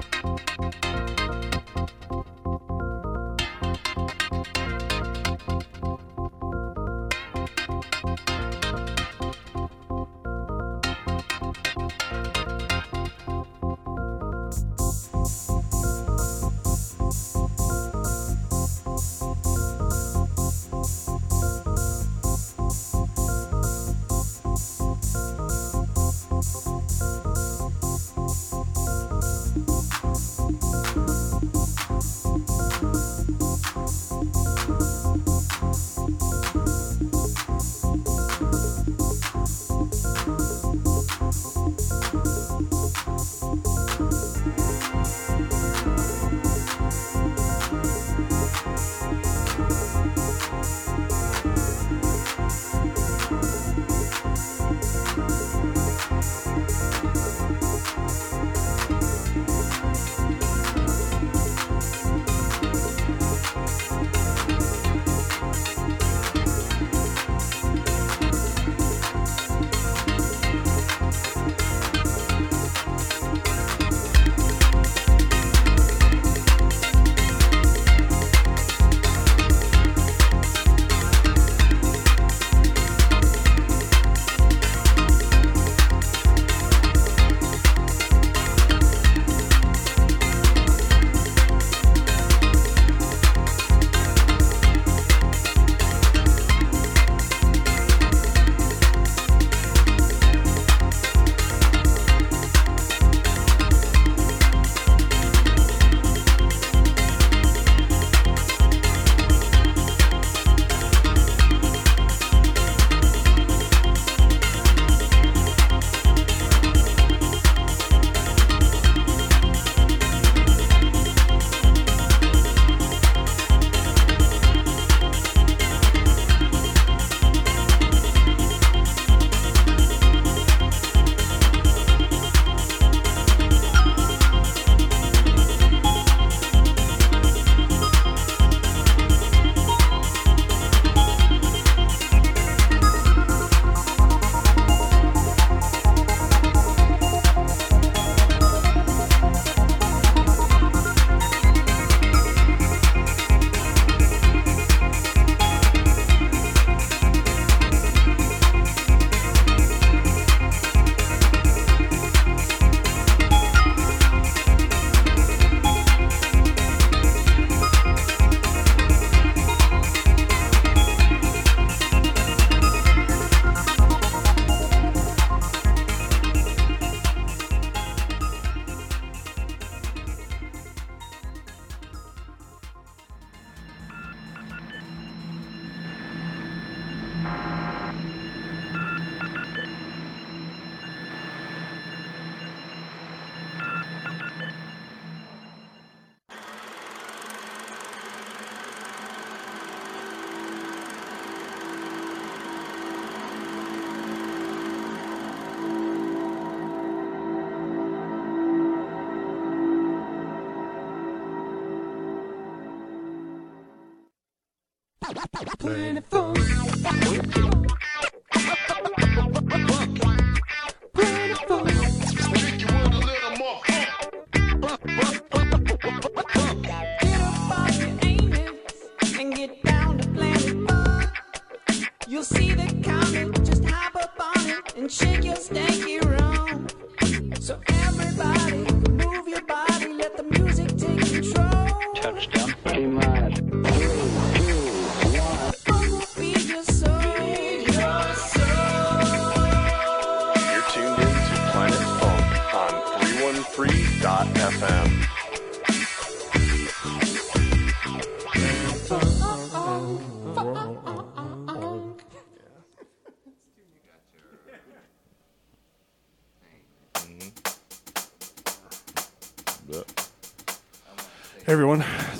Planet 0.00 0.57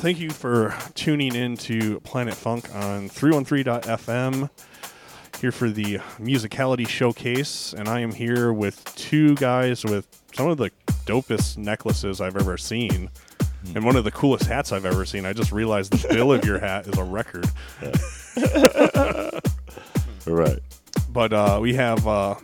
thank 0.09 0.21
you 0.21 0.31
for 0.31 0.75
tuning 0.95 1.35
in 1.35 1.55
to 1.55 2.01
Planet 2.01 2.33
Funk 2.33 2.75
on 2.75 3.11
313.fm. 3.11 4.49
Here 5.39 5.53
for 5.53 5.69
the 5.69 5.99
musicality 6.19 6.89
showcase, 6.89 7.75
and 7.75 7.91
I 7.91 8.01
am 8.01 8.13
here 8.13 8.51
with 8.51 8.83
two 8.95 9.35
guys 9.35 9.85
with 9.85 10.09
some 10.33 10.49
of 10.49 10.57
the 10.57 10.71
dopest 11.05 11.59
necklaces 11.59 12.23
I've 12.23 12.37
ever 12.39 12.57
seen. 12.57 13.11
And 13.75 13.85
one 13.85 13.97
of 13.97 14.05
the 14.05 14.11
coolest 14.11 14.47
hats 14.47 14.73
I've 14.73 14.87
ever 14.87 15.05
seen. 15.05 15.27
I 15.27 15.35
just 15.35 15.53
realized 15.53 15.93
the 15.93 16.09
bill 16.09 16.33
of 16.33 16.43
your 16.43 16.59
hat 16.59 16.87
is 16.87 16.97
a 16.97 17.05
record. 17.05 17.45
Right. 20.27 20.59
But 21.11 21.35
uh, 21.35 21.59
we 21.61 21.75
have 21.75 22.07
uh, 22.09 22.37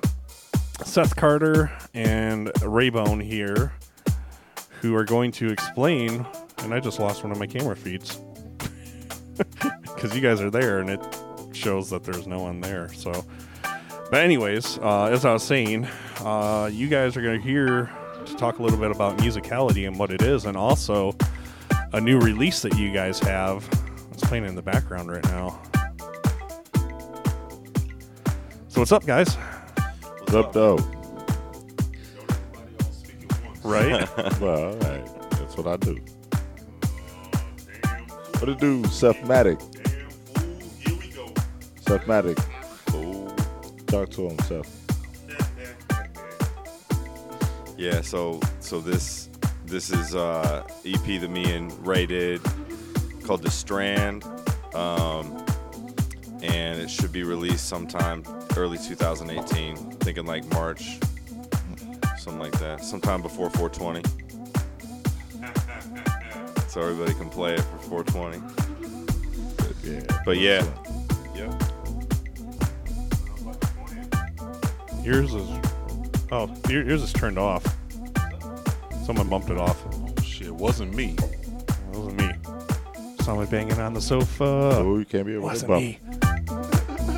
Seth 0.84 1.16
Carter 1.16 1.72
and 1.94 2.48
Raybone 2.56 3.22
here, 3.22 3.72
who 4.82 4.94
are 4.94 5.04
going 5.04 5.32
to 5.32 5.50
explain. 5.50 6.26
And 6.64 6.72
I 6.72 6.80
just 6.80 6.98
lost 6.98 7.22
one 7.22 7.30
of 7.30 7.38
my 7.38 7.46
camera 7.46 7.76
feeds 7.76 8.18
because 9.82 10.14
you 10.14 10.22
guys 10.22 10.40
are 10.40 10.50
there, 10.50 10.78
and 10.80 10.88
it 10.88 11.00
shows 11.52 11.90
that 11.90 12.04
there's 12.04 12.26
no 12.26 12.40
one 12.40 12.60
there. 12.60 12.90
So, 12.94 13.24
but 14.10 14.20
anyways, 14.20 14.78
uh, 14.78 15.04
as 15.04 15.26
I 15.26 15.32
was 15.34 15.42
saying, 15.42 15.86
uh, 16.20 16.70
you 16.72 16.88
guys 16.88 17.18
are 17.18 17.22
going 17.22 17.38
to 17.38 17.46
hear 17.46 17.90
to 18.24 18.34
talk 18.36 18.60
a 18.60 18.62
little 18.62 18.78
bit 18.78 18.90
about 18.90 19.18
musicality 19.18 19.86
and 19.86 19.98
what 19.98 20.10
it 20.10 20.22
is, 20.22 20.46
and 20.46 20.56
also 20.56 21.14
a 21.92 22.00
new 22.00 22.18
release 22.18 22.62
that 22.62 22.78
you 22.78 22.92
guys 22.92 23.18
have. 23.18 23.68
It's 24.12 24.24
playing 24.24 24.46
in 24.46 24.54
the 24.54 24.62
background 24.62 25.10
right 25.10 25.24
now. 25.24 25.60
So 28.68 28.80
what's 28.80 28.92
up, 28.92 29.04
guys? 29.04 29.34
What's 29.34 30.34
up, 30.34 30.52
though? 30.52 30.78
Right? 33.62 34.08
well, 34.40 34.72
all 34.72 34.78
right. 34.78 35.30
That's 35.30 35.56
what 35.56 35.66
I 35.66 35.76
do. 35.76 36.00
What 38.44 38.52
it 38.52 38.60
do, 38.60 38.84
Seth-Matic? 38.88 39.58
Seth-Matic. 41.88 42.36
Talk 43.86 44.10
to 44.10 44.28
him, 44.28 44.38
Seth. 44.40 44.84
Yeah, 47.78 48.02
so 48.02 48.40
so 48.60 48.82
this 48.82 49.30
this 49.64 49.90
is 49.90 50.14
uh, 50.14 50.62
EP 50.84 51.18
that 51.22 51.30
me 51.30 51.54
and 51.54 51.72
Ray 51.86 52.04
did 52.04 52.42
called 53.24 53.42
The 53.42 53.50
Strand, 53.50 54.24
um, 54.74 55.42
and 56.42 56.78
it 56.78 56.90
should 56.90 57.12
be 57.12 57.22
released 57.22 57.66
sometime 57.66 58.24
early 58.58 58.76
2018. 58.76 59.76
Thinking 60.00 60.26
like 60.26 60.44
March, 60.52 60.98
something 62.18 62.40
like 62.40 62.58
that, 62.58 62.84
sometime 62.84 63.22
before 63.22 63.48
420. 63.48 64.33
So 66.74 66.80
everybody 66.80 67.14
can 67.14 67.30
play 67.30 67.54
it 67.54 67.60
for 67.60 68.02
420. 68.02 68.42
Yeah. 69.84 70.22
But 70.24 70.38
yeah, 70.38 70.64
yep. 71.36 71.62
yours 75.04 75.32
is. 75.34 75.48
Oh, 76.32 76.52
yours 76.68 77.00
is 77.00 77.12
turned 77.12 77.38
off. 77.38 77.64
Someone 79.06 79.28
bumped 79.28 79.50
it 79.50 79.56
off. 79.56 79.80
Oh 79.86 80.20
Shit, 80.20 80.50
wasn't 80.50 80.92
me. 80.96 81.14
It 81.14 81.96
wasn't 81.96 82.16
me. 82.16 82.32
Someone 83.20 83.46
banging 83.46 83.78
on 83.78 83.94
the 83.94 84.00
sofa. 84.00 84.44
Oh, 84.44 84.98
you 84.98 85.04
can't 85.04 85.26
be 85.26 85.34
a 85.34 85.36
to 85.36 85.42
wasn't 85.42 85.68
bump. 85.68 85.80
me. 85.80 86.00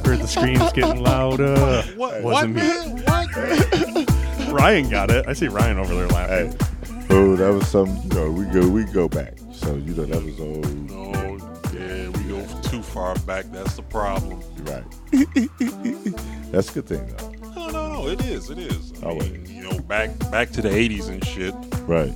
Heard 0.04 0.18
the 0.18 0.28
screams 0.28 0.70
getting 0.72 1.02
louder. 1.02 1.82
What? 1.96 2.22
Wasn't 2.22 2.56
me. 2.56 2.60
What? 2.60 4.52
Ryan 4.52 4.90
got 4.90 5.10
it. 5.10 5.26
I 5.26 5.32
see 5.32 5.48
Ryan 5.48 5.78
over 5.78 5.94
there 5.94 6.08
laughing. 6.08 6.52
Hey, 6.52 7.06
oh, 7.08 7.36
that 7.36 7.54
was 7.54 7.66
some. 7.68 7.96
You 8.02 8.08
know, 8.10 8.30
we 8.30 8.44
go, 8.44 8.68
we 8.68 8.84
go 8.84 9.08
back. 9.08 9.32
So 9.56 9.74
you 9.74 9.94
know, 9.94 10.04
that 10.04 10.22
was 10.22 10.40
old. 10.40 10.66
Oh, 10.92 11.36
no, 11.36 11.78
yeah, 11.78 12.08
we 12.08 12.22
go 12.24 12.60
too 12.62 12.82
far 12.82 13.14
back. 13.20 13.46
That's 13.52 13.74
the 13.76 13.82
problem. 13.82 14.40
Right. 14.64 14.84
That's 16.52 16.70
a 16.70 16.74
good 16.74 16.86
thing, 16.86 17.06
though. 17.16 17.30
No, 17.54 17.68
no, 17.70 17.92
no. 17.94 18.08
It 18.08 18.24
is. 18.24 18.50
It 18.50 18.58
is. 18.58 18.92
I 19.02 19.06
Oh, 19.06 19.14
mean, 19.18 19.46
you 19.48 19.62
know, 19.64 19.78
back 19.80 20.10
back 20.30 20.50
to 20.52 20.62
the 20.62 20.68
'80s 20.68 21.08
and 21.08 21.24
shit. 21.24 21.54
Right. 21.82 22.10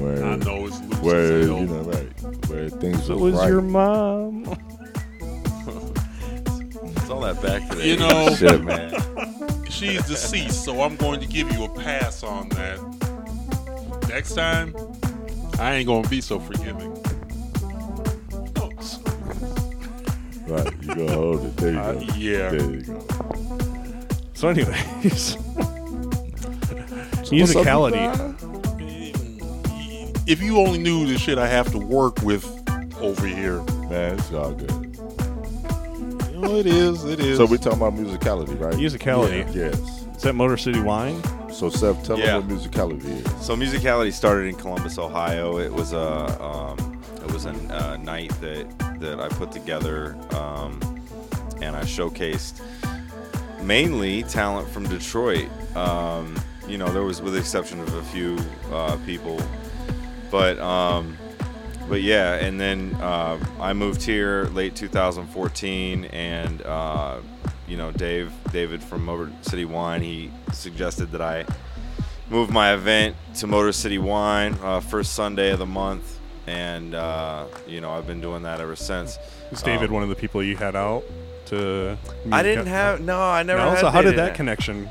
Where, 0.00 0.24
I 0.24 0.36
know 0.36 0.66
it's 0.66 0.80
loose 0.80 1.00
where 1.00 1.38
as 1.40 1.46
you 1.46 1.66
know, 1.66 1.82
right, 1.82 2.48
where 2.48 2.68
things 2.68 3.04
So 3.04 3.14
was, 3.16 3.32
was 3.34 3.40
right. 3.42 3.48
your 3.50 3.62
mom. 3.62 4.44
It's 6.96 7.10
all 7.10 7.20
that 7.20 7.40
back 7.42 7.68
to 7.70 7.76
the 7.76 7.86
You 7.86 7.96
80s 7.96 7.98
know- 7.98 8.34
shit, 8.34 8.64
man. 8.64 9.64
She's 9.70 10.04
deceased, 10.06 10.64
so 10.64 10.82
I'm 10.82 10.96
going 10.96 11.20
to 11.20 11.26
give 11.26 11.50
you 11.52 11.64
a 11.64 11.68
pass 11.68 12.22
on 12.22 12.48
that. 12.50 12.78
Next 14.08 14.34
time, 14.34 14.72
I 15.58 15.74
ain't 15.74 15.86
gonna 15.86 16.08
be 16.08 16.20
so 16.20 16.38
forgiving. 16.40 16.92
Right. 20.46 20.72
You 20.82 20.94
go 20.94 21.08
hold 21.08 21.44
it. 21.46 21.56
There 21.56 21.72
you 21.72 21.78
Uh, 21.78 21.92
go. 21.94 22.00
yeah. 22.16 22.50
There 22.50 22.70
you 22.70 22.82
go. 22.82 23.00
So, 24.34 24.48
anyways, 24.48 25.36
musicality. 27.30 28.32
If 30.26 30.42
you 30.42 30.58
only 30.58 30.78
knew 30.78 31.06
the 31.06 31.18
shit 31.18 31.38
I 31.38 31.46
have 31.48 31.70
to 31.72 31.78
work 31.78 32.20
with 32.22 32.44
over 33.00 33.26
here. 33.26 33.60
Man, 33.90 34.18
it's 34.18 34.32
all 34.32 34.52
good. 34.52 34.70
You 36.32 36.40
know, 36.40 36.56
it 36.56 36.66
is. 36.66 37.04
It 37.04 37.20
is. 37.20 37.36
So 37.38 37.44
we 37.46 37.58
talking 37.58 37.78
about 37.78 37.94
musicality, 37.94 38.58
right? 38.60 38.74
Musicality. 38.74 39.54
Yes. 39.54 39.78
Is 40.16 40.22
that 40.22 40.34
Motor 40.34 40.56
City 40.56 40.80
Wine? 40.80 41.20
So 41.54 41.70
Seth, 41.70 42.04
tell 42.04 42.18
Yeah. 42.18 42.38
them 42.38 42.48
what 42.48 42.58
musicality 42.58 43.04
is. 43.04 43.46
So 43.46 43.54
musicality 43.56 44.12
started 44.12 44.46
in 44.48 44.56
Columbus, 44.56 44.98
Ohio. 44.98 45.58
It 45.58 45.72
was 45.72 45.92
a 45.92 46.42
um, 46.42 47.00
it 47.24 47.32
was 47.32 47.46
a 47.46 47.50
uh, 47.50 47.96
night 47.98 48.32
that 48.40 48.66
that 49.00 49.20
I 49.20 49.28
put 49.28 49.52
together, 49.52 50.16
um, 50.32 50.80
and 51.62 51.76
I 51.76 51.82
showcased 51.82 52.60
mainly 53.62 54.24
talent 54.24 54.68
from 54.68 54.84
Detroit. 54.88 55.48
Um, 55.76 56.36
you 56.68 56.76
know, 56.76 56.88
there 56.92 57.02
was 57.04 57.22
with 57.22 57.34
the 57.34 57.38
exception 57.40 57.78
of 57.80 57.94
a 57.94 58.02
few 58.02 58.36
uh, 58.72 58.96
people, 59.06 59.40
but 60.32 60.58
um, 60.58 61.16
but 61.88 62.02
yeah. 62.02 62.34
And 62.34 62.60
then 62.60 62.94
uh, 63.00 63.38
I 63.60 63.72
moved 63.74 64.02
here 64.02 64.44
late 64.54 64.74
2014, 64.74 66.06
and 66.06 66.62
uh, 66.62 67.18
you 67.68 67.76
know, 67.76 67.90
Dave 67.92 68.32
David 68.52 68.82
from 68.82 69.04
Motor 69.04 69.30
City 69.42 69.64
Wine, 69.64 70.02
he 70.02 70.30
suggested 70.52 71.10
that 71.12 71.20
I 71.20 71.44
move 72.30 72.50
my 72.50 72.74
event 72.74 73.16
to 73.36 73.46
Motor 73.46 73.72
City 73.72 73.98
Wine 73.98 74.56
uh, 74.62 74.80
first 74.80 75.14
Sunday 75.14 75.50
of 75.50 75.58
the 75.58 75.66
month, 75.66 76.18
and 76.46 76.94
uh, 76.94 77.46
you 77.66 77.80
know 77.80 77.92
I've 77.92 78.06
been 78.06 78.20
doing 78.20 78.42
that 78.42 78.60
ever 78.60 78.76
since. 78.76 79.18
Is 79.50 79.62
David 79.62 79.88
Um, 79.88 79.94
one 79.94 80.02
of 80.02 80.08
the 80.08 80.14
people 80.16 80.42
you 80.42 80.56
had 80.56 80.76
out 80.76 81.04
to? 81.46 81.96
I 82.32 82.42
didn't 82.42 82.66
have 82.66 83.00
no, 83.00 83.20
I 83.20 83.42
never. 83.42 83.60
No, 83.60 83.70
had 83.70 83.78
so 83.80 83.90
how 83.90 84.02
did 84.02 84.16
that 84.16 84.34
connection? 84.34 84.88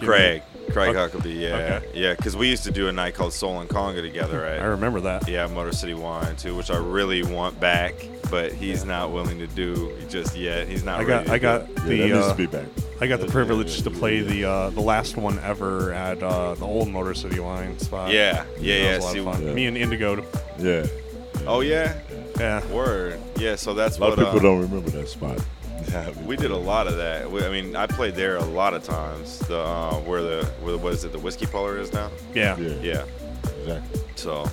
get 0.00 0.42
Craig, 0.70 0.94
Craig 0.94 1.10
Huckaby, 1.10 1.40
yeah, 1.40 1.48
Okay. 1.80 1.88
yeah, 1.94 2.14
because 2.14 2.36
we 2.36 2.48
used 2.48 2.64
to 2.64 2.70
do 2.70 2.88
a 2.88 2.92
night 2.92 3.14
called 3.14 3.32
Soul 3.32 3.60
and 3.60 3.68
Conga 3.68 4.00
together, 4.00 4.40
made? 4.40 4.58
I 4.60 4.64
remember 4.64 5.00
that. 5.00 5.28
Yeah, 5.28 5.46
Motor 5.46 5.72
City 5.72 5.94
Wine 5.94 6.36
too, 6.36 6.54
which 6.56 6.70
I 6.70 6.76
really 6.78 7.22
want 7.22 7.58
back, 7.60 7.94
but 8.30 8.52
he's 8.52 8.84
not 8.84 9.10
willing 9.12 9.38
to 9.38 9.46
do 9.48 9.94
just 10.08 10.36
yet. 10.36 10.68
He's 10.68 10.84
not. 10.84 11.00
I 11.00 11.04
ready 11.04 11.24
got, 11.24 11.26
to 11.26 11.32
I 11.32 11.38
got 11.38 11.60
it. 11.62 11.68
Yeah, 11.70 11.82
the, 11.84 11.98
that 11.98 12.06
needs 12.14 12.26
uh, 12.26 12.30
to 12.30 12.36
be 12.36 12.46
back. 12.46 12.66
I 13.00 13.06
got 13.06 13.20
the 13.20 13.26
Yeah, 13.26 13.32
privilege 13.32 13.76
yeah, 13.78 13.82
to 13.84 13.90
play 13.90 14.18
yeah. 14.18 14.22
the 14.28 14.44
uh, 14.48 14.70
the 14.70 14.80
last 14.80 15.16
one 15.16 15.38
ever 15.40 15.92
at 15.92 16.22
uh, 16.22 16.54
the 16.54 16.64
old 16.66 16.88
Motor 16.88 17.14
City 17.14 17.40
Wine 17.40 17.78
spot. 17.78 18.12
Yeah, 18.12 18.44
yeah, 18.60 18.92
That 18.98 19.02
was 19.04 19.14
yeah. 19.16 19.20
a 19.20 19.22
lot 19.24 19.34
of 19.36 19.36
See, 19.36 19.40
fun. 19.42 19.46
Yeah. 19.48 19.54
Me 19.54 19.66
and 19.66 19.76
Indigo. 19.76 20.24
Yeah. 20.58 20.86
oh 21.46 21.60
yeah, 21.60 21.98
Yeah. 22.38 22.64
word. 22.68 23.20
Yeah, 23.36 23.56
so 23.56 23.74
that's 23.74 23.98
A 23.98 24.00
lot 24.00 24.10
what 24.10 24.18
of 24.20 24.24
people 24.32 24.38
uh, 24.38 24.42
don't 24.52 24.60
remember 24.62 24.90
that 24.90 25.08
spot. 25.08 25.38
We 26.24 26.36
did 26.36 26.50
a 26.50 26.56
lot 26.56 26.86
of 26.86 26.96
that. 26.96 27.30
We, 27.30 27.44
I 27.44 27.50
mean, 27.50 27.76
I 27.76 27.86
played 27.86 28.14
there 28.14 28.36
a 28.36 28.44
lot 28.44 28.74
of 28.74 28.82
times. 28.84 29.38
The 29.40 29.58
uh, 29.58 29.94
where 30.00 30.22
the 30.22 30.44
where 30.60 30.72
the, 30.72 30.78
what 30.78 30.92
is 30.92 31.04
it? 31.04 31.12
The 31.12 31.18
whiskey 31.18 31.46
parlor 31.46 31.78
is 31.78 31.92
now. 31.92 32.10
Yeah. 32.34 32.56
Yeah. 32.58 32.74
Yeah. 32.82 33.04
Exactly. 33.60 34.00
So, 34.16 34.46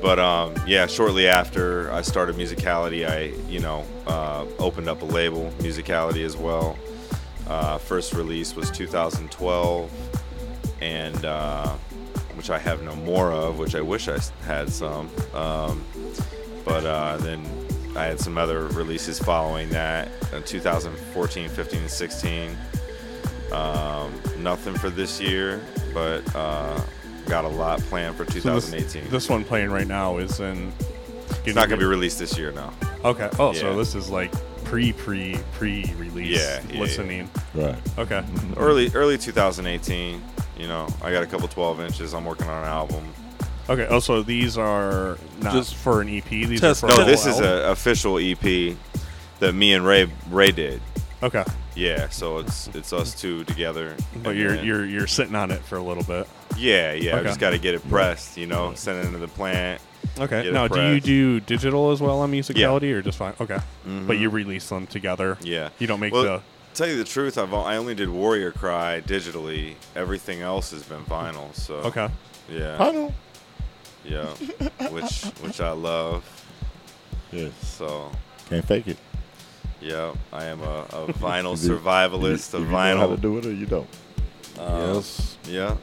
but 0.00 0.18
um, 0.18 0.54
yeah. 0.66 0.86
Shortly 0.86 1.28
after 1.28 1.90
I 1.92 2.02
started 2.02 2.36
Musicality, 2.36 3.08
I 3.08 3.34
you 3.48 3.60
know 3.60 3.84
uh, 4.06 4.44
opened 4.58 4.88
up 4.88 5.02
a 5.02 5.06
label, 5.06 5.50
Musicality 5.58 6.24
as 6.24 6.36
well. 6.36 6.78
Uh, 7.48 7.78
first 7.78 8.12
release 8.14 8.54
was 8.54 8.70
2012, 8.70 9.90
and 10.80 11.24
uh, 11.24 11.68
which 12.34 12.50
I 12.50 12.58
have 12.58 12.82
no 12.82 12.94
more 12.96 13.32
of, 13.32 13.58
which 13.58 13.74
I 13.74 13.80
wish 13.80 14.08
I 14.08 14.18
had 14.46 14.70
some. 14.70 15.10
Um, 15.34 15.84
but 16.64 16.86
uh, 16.86 17.16
then 17.18 17.44
I 17.94 18.04
had 18.04 18.18
some 18.18 18.38
other 18.38 18.68
releases 18.68 19.18
following 19.18 19.68
that 19.70 20.10
in 20.32 20.42
2014, 20.42 21.48
15, 21.48 21.80
and 21.80 21.90
16. 21.90 22.56
Um, 23.52 24.12
nothing 24.38 24.74
for 24.74 24.88
this 24.88 25.20
year, 25.20 25.60
but 25.92 26.22
uh, 26.34 26.80
got 27.26 27.44
a 27.44 27.48
lot 27.48 27.80
planned 27.80 28.16
for 28.16 28.24
So 28.24 28.54
this, 28.54 28.70
2018. 28.70 29.10
this 29.10 29.28
one 29.28 29.44
playing 29.44 29.70
right 29.70 29.86
now 29.86 30.16
is 30.16 30.40
in. 30.40 30.72
it's 31.44 31.54
not 31.54 31.68
gonna 31.68 31.78
be 31.78 31.84
released 31.84 32.18
this 32.18 32.38
year 32.38 32.50
now. 32.52 32.72
Okay. 33.04 33.28
Oh, 33.38 33.52
so 33.52 33.76
this 33.76 33.94
is 33.94 34.08
like 34.08 34.32
pre 34.64 34.92
pre 34.94 35.38
pre 35.52 35.84
release 35.98 36.38
Yeah, 36.40 36.62
yeah, 36.70 36.80
listening. 36.80 37.30
Right. 37.52 37.76
Okay. 37.98 38.24
Early 38.56 38.90
early 38.94 39.18
2018. 39.18 40.22
You 40.56 40.68
know, 40.68 40.86
I 41.02 41.10
got 41.10 41.22
a 41.22 41.26
couple 41.26 41.48
12 41.48 41.80
inches. 41.80 42.14
I'm 42.14 42.24
working 42.24 42.48
on 42.48 42.62
an 42.62 42.68
album. 42.68 43.04
Okay. 43.68 43.86
Oh, 43.88 44.00
so 44.00 44.22
these 44.22 44.58
are 44.58 45.18
not 45.40 45.52
Just 45.52 45.74
for 45.76 46.00
an 46.00 46.08
EP. 46.08 46.24
These 46.28 46.60
test- 46.60 46.82
are 46.84 46.90
for 46.90 46.96
No, 46.96 47.02
a 47.02 47.06
this 47.06 47.22
full 47.24 47.32
is 47.32 47.40
album? 47.40 47.64
an 47.64 47.70
official 47.70 48.18
EP 48.18 48.76
that 49.40 49.52
me 49.54 49.72
and 49.74 49.84
Ray 49.86 50.10
Ray 50.30 50.50
did. 50.50 50.80
Okay. 51.22 51.44
Yeah, 51.74 52.08
so 52.10 52.38
it's 52.38 52.68
it's 52.68 52.92
us 52.92 53.18
two 53.18 53.44
together. 53.44 53.94
But 54.22 54.30
And 54.30 54.38
you're 54.38 54.56
then- 54.56 54.64
you're 54.66 54.84
you're 54.84 55.06
sitting 55.06 55.34
on 55.34 55.50
it 55.50 55.62
for 55.64 55.76
a 55.76 55.82
little 55.82 56.02
bit. 56.02 56.26
yeah 56.56 56.92
yeah. 56.92 57.16
I 57.16 57.18
Okay. 57.20 57.28
just 57.28 57.40
got 57.40 57.50
to 57.50 57.58
get 57.58 57.74
it 57.74 57.88
pressed. 57.88 58.36
You 58.36 58.46
know, 58.46 58.72
send 58.74 58.98
it 58.98 59.06
into 59.06 59.18
the 59.18 59.28
plant. 59.28 59.80
Okay. 60.18 60.42
Get 60.42 60.46
it 60.48 60.52
Now, 60.52 60.68
do 60.68 60.80
you 60.80 60.92
pressed. 60.94 61.06
do 61.06 61.40
digital 61.40 61.90
as 61.92 62.00
well 62.02 62.18
on 62.20 62.30
musicality, 62.32 62.92
or 62.92 63.00
just 63.00 63.16
fine? 63.16 63.32
Okay. 63.40 63.58
But 64.06 64.18
you 64.18 64.26
mm-hmm. 64.28 64.36
release 64.36 64.68
them 64.68 64.86
together. 64.86 65.38
Yeah. 65.40 65.70
You 65.78 65.86
don't 65.86 66.00
make 66.00 66.12
Well, 66.12 66.24
the. 66.24 66.42
Tell 66.74 66.88
you 66.88 66.96
the 66.96 67.04
truth, 67.04 67.38
I've 67.38 67.52
o- 67.54 67.60
I 67.60 67.76
only 67.76 67.94
did 67.94 68.08
Warrior 68.10 68.50
Cry 68.50 69.02
digitally. 69.06 69.74
Everything 69.94 70.40
else 70.42 70.70
has 70.72 70.82
been 70.82 71.04
vinyl. 71.04 71.54
So 71.54 71.74
Okay. 71.76 72.08
yeah. 72.50 72.76
I. 72.78 73.12
Yeah, 74.04 74.26
which 74.90 75.22
which 75.42 75.60
I 75.60 75.70
love. 75.72 76.24
Yes. 77.30 77.52
So 77.62 78.10
Can't 78.48 78.64
fake 78.66 78.88
it. 78.88 78.98
yeah, 79.80 80.12
I 80.32 80.44
am 80.46 80.60
a, 80.62 80.80
a 80.92 81.12
vinyl 81.14 81.54
If 81.54 81.62
you- 81.64 81.76
survivalist 81.78 82.48
if 82.48 82.54
of 82.54 82.60
you 82.62 82.66
know 82.68 82.96
how 82.98 83.06
to 83.08 83.16
do 83.16 83.38
it 83.38 83.46
or 83.46 83.52
you 83.52 83.66
don't. 83.66 83.88
Uh, 84.58 84.92
yes. 84.94 85.38
Yeah, 85.48 85.76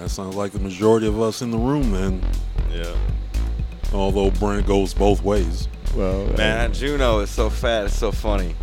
That 0.00 0.08
sounds 0.10 0.34
like 0.34 0.52
the 0.52 0.58
majority 0.58 1.06
of 1.06 1.20
us 1.20 1.40
in 1.42 1.50
the 1.50 1.58
room 1.58 1.92
man. 1.92 2.20
yeah. 2.72 2.94
Although 3.92 4.30
Brent 4.32 4.66
goes 4.66 4.92
both 4.92 5.22
ways. 5.22 5.66
Well, 5.96 6.24
Man, 6.26 6.36
that 6.36 6.72
Juno 6.72 7.20
is 7.20 7.30
so 7.30 7.48
fat. 7.48 7.86
It's 7.86 7.94
so 7.96 8.12
funny. 8.12 8.54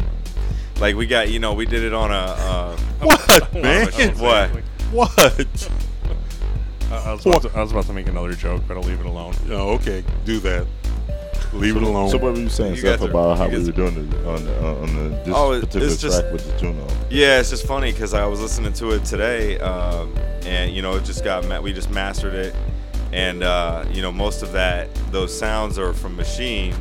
Like 0.80 0.96
we 0.96 1.08
got, 1.08 1.30
you 1.30 1.40
know, 1.40 1.54
we 1.54 1.66
did 1.66 1.84
it 1.84 1.94
on 1.94 2.12
a. 2.12 2.14
Uh, 2.14 2.78
What, 3.02 3.32
on 3.54 3.60
a 3.60 3.62
man? 3.64 3.86
machine- 3.86 4.18
what? 4.20 4.50
What? 4.92 5.70
I, 7.04 7.10
I, 7.10 7.14
was 7.14 7.26
about 7.26 7.42
to, 7.44 7.58
I 7.58 7.62
was 7.62 7.72
about 7.72 7.86
to 7.86 7.94
make 7.94 8.08
another 8.08 8.34
joke, 8.34 8.64
but 8.68 8.78
I'll 8.78 8.84
leave 8.84 9.00
it 9.00 9.06
alone. 9.06 9.34
Oh, 9.50 9.74
okay, 9.76 10.04
do 10.26 10.40
that. 10.40 10.66
Leave 11.54 11.78
it 11.78 11.84
alone. 11.84 12.10
So 12.10 12.18
what 12.18 12.34
were 12.34 12.40
you 12.40 12.50
saying, 12.50 12.76
You 12.76 12.82
Seth, 12.82 13.00
guys 13.00 13.08
are- 13.08 13.12
about 13.12 13.38
how 13.38 13.46
you 13.46 13.52
we 13.52 13.58
guys 13.58 13.66
were 13.68 13.72
doing 13.74 13.96
it 14.12 14.26
on 14.26 14.44
the, 14.46 14.64
on 14.66 14.96
the 14.96 15.10
this 15.24 15.34
Oh, 15.36 15.52
it- 15.54 15.62
particular 15.62 15.86
it's 15.88 16.02
just- 16.02 16.20
track 16.20 16.34
with 16.34 16.52
the 16.52 16.60
Juno? 16.60 16.88
Yeah, 17.10 17.40
it's 17.40 17.50
just 17.50 17.66
funny 17.66 17.92
because 17.92 18.14
I 18.14 18.26
was 18.26 18.42
listening 18.42 18.74
to 18.74 18.92
it 18.92 19.06
today, 19.06 19.58
um, 19.60 20.14
and 20.46 20.74
you 20.74 20.82
know, 20.82 20.96
it 20.96 21.06
just 21.06 21.24
got 21.24 21.48
ma- 21.48 21.62
we 21.62 21.72
just 21.72 21.90
mastered 21.92 22.34
it, 22.34 22.56
and 23.14 23.44
uh, 23.44 23.86
you 23.92 24.02
know, 24.02 24.12
most 24.12 24.42
of 24.44 24.52
that 24.54 24.90
those 25.12 25.38
sounds 25.38 25.78
are 25.80 25.94
from 25.94 26.18
Maschine, 26.18 26.76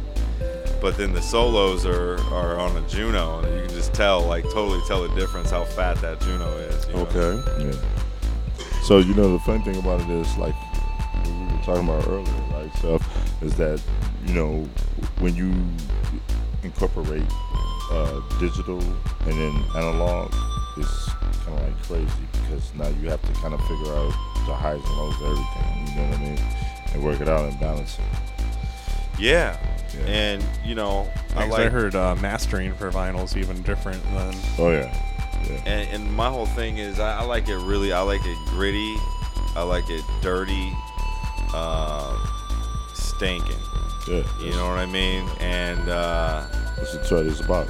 but 0.81 0.97
then 0.97 1.13
the 1.13 1.23
solos 1.23 1.87
are 1.87 2.19
are 2.33 2.59
on 2.59 2.77
a 2.77 2.81
Juno, 2.89 3.41
and 3.41 3.55
you 3.55 3.61
can 3.67 3.77
just 3.77 3.93
tell, 3.95 4.23
like, 4.23 4.43
totally 4.45 4.81
tell 4.89 5.07
the 5.07 5.15
difference 5.15 5.51
how 5.51 5.65
fat 5.65 5.99
that 6.01 6.21
Juno 6.23 6.49
is. 6.57 6.87
you 6.89 6.95
know? 6.95 7.01
okay. 7.15 7.65
Yeah. 7.65 7.73
So 8.85 8.99
you 8.99 9.15
know 9.15 9.33
the 9.33 9.39
fun 9.39 9.63
thing 9.63 9.77
about 9.77 10.03
it 10.03 10.11
is 10.11 10.37
like 10.37 10.55
we 11.25 11.31
were 11.33 11.63
talking 11.65 11.89
about 11.89 12.07
earlier, 12.07 12.33
right? 12.53 12.71
So 12.83 13.01
is 13.41 13.57
that 13.57 13.83
you 14.27 14.35
know 14.35 14.69
when 15.21 15.35
you 15.35 15.55
incorporate 16.63 17.25
uh, 17.91 18.21
digital 18.39 18.81
and 18.81 19.33
then 19.33 19.65
analog, 19.75 20.35
it's 20.77 21.09
kind 21.45 21.59
of 21.59 21.63
like 21.63 21.83
crazy 21.85 22.29
because 22.33 22.75
now 22.75 22.89
you 23.01 23.09
have 23.09 23.23
to 23.23 23.33
kind 23.41 23.55
of 23.55 23.61
figure 23.63 23.95
out 23.95 24.13
the 24.47 24.55
highs 24.55 24.81
and 24.85 24.97
lows 24.99 25.15
of 25.15 25.27
everything. 25.31 25.89
You 25.89 25.95
know 25.95 26.11
what 26.11 26.19
I 26.19 26.23
mean? 26.23 26.39
And 26.93 27.05
work 27.05 27.21
it 27.23 27.29
out 27.29 27.51
and 27.51 27.59
balance 27.59 27.99
it. 27.99 28.05
Yeah. 29.19 29.59
Yeah. 29.95 30.01
and 30.07 30.45
you 30.65 30.75
know, 30.75 31.09
I 31.37 31.49
I, 31.49 31.65
I 31.65 31.69
heard 31.69 31.95
uh, 31.95 32.17
mastering 32.17 32.75
for 32.75 32.91
vinyl 32.91 33.25
is 33.25 33.37
even 33.37 33.63
different 33.63 34.03
than. 34.13 34.35
Oh 34.59 34.71
yeah. 34.71 35.14
Yeah. 35.49 35.63
And, 35.67 35.91
and 35.91 36.13
my 36.15 36.29
whole 36.29 36.47
thing 36.47 36.79
is, 36.79 36.99
I, 36.99 37.21
I 37.21 37.23
like 37.25 37.49
it 37.49 37.57
really. 37.59 37.93
I 37.93 38.01
like 38.01 38.23
it 38.25 38.39
gritty. 38.47 38.97
I 39.57 39.63
like 39.63 39.89
it 39.89 40.05
dirty, 40.21 40.73
uh, 41.53 42.17
stinking. 42.93 43.57
Yeah. 44.09 44.25
You 44.41 44.51
know 44.51 44.69
what 44.69 44.79
I 44.79 44.87
mean? 44.87 45.29
And 45.41 45.89
uh, 45.89 46.47
That's 46.77 47.11
what 47.11 47.27
is 47.27 47.41
about. 47.41 47.69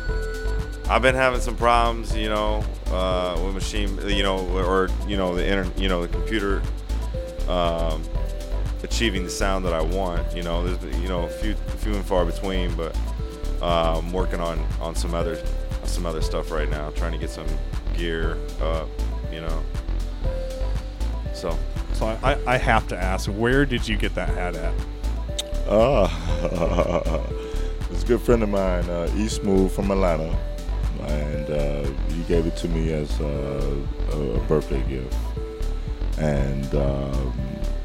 I've 0.88 1.02
been 1.02 1.14
having 1.14 1.40
some 1.40 1.56
problems, 1.56 2.16
you 2.16 2.28
know, 2.28 2.64
uh, 2.86 3.40
with 3.44 3.54
Maschine, 3.54 4.14
you 4.14 4.22
know, 4.22 4.38
or 4.56 4.88
you 5.06 5.16
know, 5.16 5.34
the 5.34 5.46
inter, 5.46 5.70
you 5.80 5.88
know, 5.88 6.06
the 6.06 6.08
computer 6.08 6.62
um, 7.48 8.02
achieving 8.82 9.24
the 9.24 9.30
sound 9.30 9.64
that 9.64 9.72
I 9.72 9.82
want. 9.82 10.34
You 10.34 10.42
know, 10.42 10.66
there's 10.66 10.96
you 11.00 11.08
know, 11.08 11.24
a 11.24 11.28
few, 11.28 11.54
few 11.54 11.94
and 11.94 12.04
far 12.04 12.24
between, 12.24 12.74
but 12.74 12.96
uh, 13.62 13.98
I'm 13.98 14.12
working 14.12 14.40
on 14.40 14.58
on 14.80 14.94
some 14.94 15.14
other 15.14 15.36
some 15.88 16.06
other 16.06 16.20
stuff 16.22 16.50
right 16.50 16.68
now, 16.68 16.90
trying 16.90 17.12
to 17.12 17.18
get 17.18 17.30
some 17.30 17.46
gear 17.96 18.36
up, 18.62 18.88
you 19.32 19.40
know. 19.40 19.62
So 21.34 21.56
So 21.92 22.06
I, 22.06 22.32
I, 22.32 22.54
I 22.54 22.56
have 22.56 22.86
to 22.88 22.96
ask, 22.96 23.28
where 23.30 23.64
did 23.66 23.86
you 23.86 23.96
get 23.96 24.14
that 24.14 24.28
hat 24.30 24.54
at? 24.56 24.74
Ah, 25.68 27.20
it's 27.90 28.02
a 28.02 28.06
good 28.06 28.20
friend 28.20 28.42
of 28.42 28.48
mine, 28.48 28.88
uh, 28.90 29.10
E 29.16 29.28
Smooth 29.28 29.72
from 29.72 29.90
Atlanta, 29.90 30.36
and 31.06 31.50
uh, 31.50 31.82
he 32.12 32.22
gave 32.24 32.46
it 32.46 32.56
to 32.58 32.68
me 32.68 32.92
as 32.92 33.18
uh, 33.20 33.76
a, 34.12 34.16
a 34.16 34.38
birthday 34.40 34.82
gift. 34.88 35.14
And 36.18 36.66
um, 36.74 37.32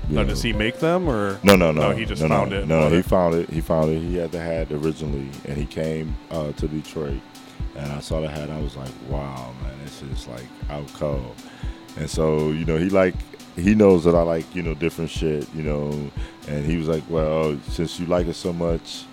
you 0.09 0.15
No, 0.15 0.21
know- 0.23 0.29
does 0.29 0.43
he 0.43 0.51
make 0.53 0.79
them 0.79 1.07
or? 1.09 1.39
No, 1.43 1.55
no, 1.55 1.71
no. 1.71 1.89
No, 1.89 1.95
he 1.95 2.05
just 2.05 2.21
no, 2.21 2.27
found 2.27 2.51
no, 2.51 2.59
it 2.59 2.67
No, 2.67 2.89
he 2.89 3.01
found 3.01 3.35
it. 3.35 3.49
He 3.49 3.61
found 3.61 3.89
it. 3.91 4.01
He 4.01 4.17
had 4.17 4.31
the 4.31 4.39
hat 4.41 4.71
originally, 4.71 5.29
and 5.45 5.57
he 5.57 5.65
came 5.65 6.15
uh, 6.31 6.51
to 6.53 6.67
Detroit, 6.67 7.19
and 7.83 7.91
I 7.91 7.99
saw 7.99 8.21
the 8.21 8.29
hat. 8.29 8.49
I 8.49 8.59
was 8.61 8.75
like, 8.75 8.91
wow, 9.07 9.53
man, 9.63 9.73
this 9.83 10.01
is 10.01 10.27
like 10.27 10.45
out 10.69 10.87
cold. 10.93 11.35
And 11.97 12.09
so, 12.09 12.51
you 12.51 12.65
know, 12.65 12.77
he 12.77 12.89
like 12.89 13.15
he 13.55 13.75
knows 13.75 14.03
that 14.05 14.15
I 14.15 14.21
like 14.21 14.53
you 14.55 14.61
know 14.63 14.73
different 14.73 15.09
shit, 15.09 15.47
you 15.53 15.63
know, 15.63 16.11
and 16.47 16.65
he 16.65 16.77
was 16.77 16.87
like, 16.87 17.03
well, 17.09 17.57
since 17.69 17.99
you 17.99 18.05
like 18.05 18.27
it 18.27 18.35
so 18.35 18.53
much, 18.53 19.03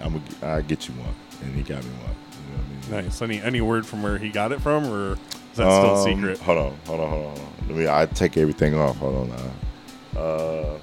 I'm 0.00 0.12
gonna 0.40 0.54
I 0.56 0.60
get 0.62 0.88
you 0.88 0.94
one, 0.94 1.14
and 1.42 1.54
he 1.54 1.62
got 1.62 1.82
me 1.84 1.90
one. 1.90 2.00
You 2.00 2.52
know 2.52 2.62
what 2.88 2.96
I 2.98 3.00
mean? 3.02 3.04
Nice. 3.06 3.22
Any 3.22 3.42
any 3.42 3.60
word 3.60 3.86
from 3.86 4.02
where 4.02 4.18
he 4.18 4.30
got 4.30 4.52
it 4.52 4.60
from, 4.60 4.86
or 4.86 5.12
is 5.12 5.18
that 5.56 5.72
still 5.72 5.96
Um, 5.96 6.14
secret? 6.16 6.38
Hold 6.40 6.58
on, 6.58 6.78
hold 6.86 7.00
on, 7.00 7.08
hold 7.10 7.26
on. 7.26 7.36
hold 7.36 7.38
on. 7.40 7.68
Let 7.68 7.76
me. 7.78 7.88
I 7.88 8.06
take 8.06 8.36
everything 8.36 8.74
off. 8.74 8.96
Hold 8.98 9.16
on 9.16 9.36
now. 9.36 10.20
Uh, 10.20 10.78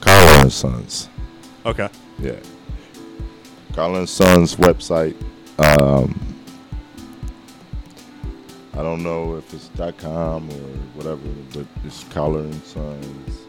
Carl 0.00 0.28
and 0.42 0.52
Sons. 0.52 1.08
Okay. 1.64 1.88
Yeah. 2.20 2.36
Carl 3.76 3.96
and 3.96 4.08
Sons 4.08 4.56
website. 4.56 5.14
Um, 5.58 6.18
I 8.72 8.78
don't 8.82 9.02
know 9.02 9.36
if 9.36 9.52
it's 9.52 9.68
.com 9.98 10.48
or 10.48 10.76
whatever, 10.96 11.20
but 11.52 11.66
it's 11.84 12.02
and 12.14 12.54
Sons. 12.64 13.40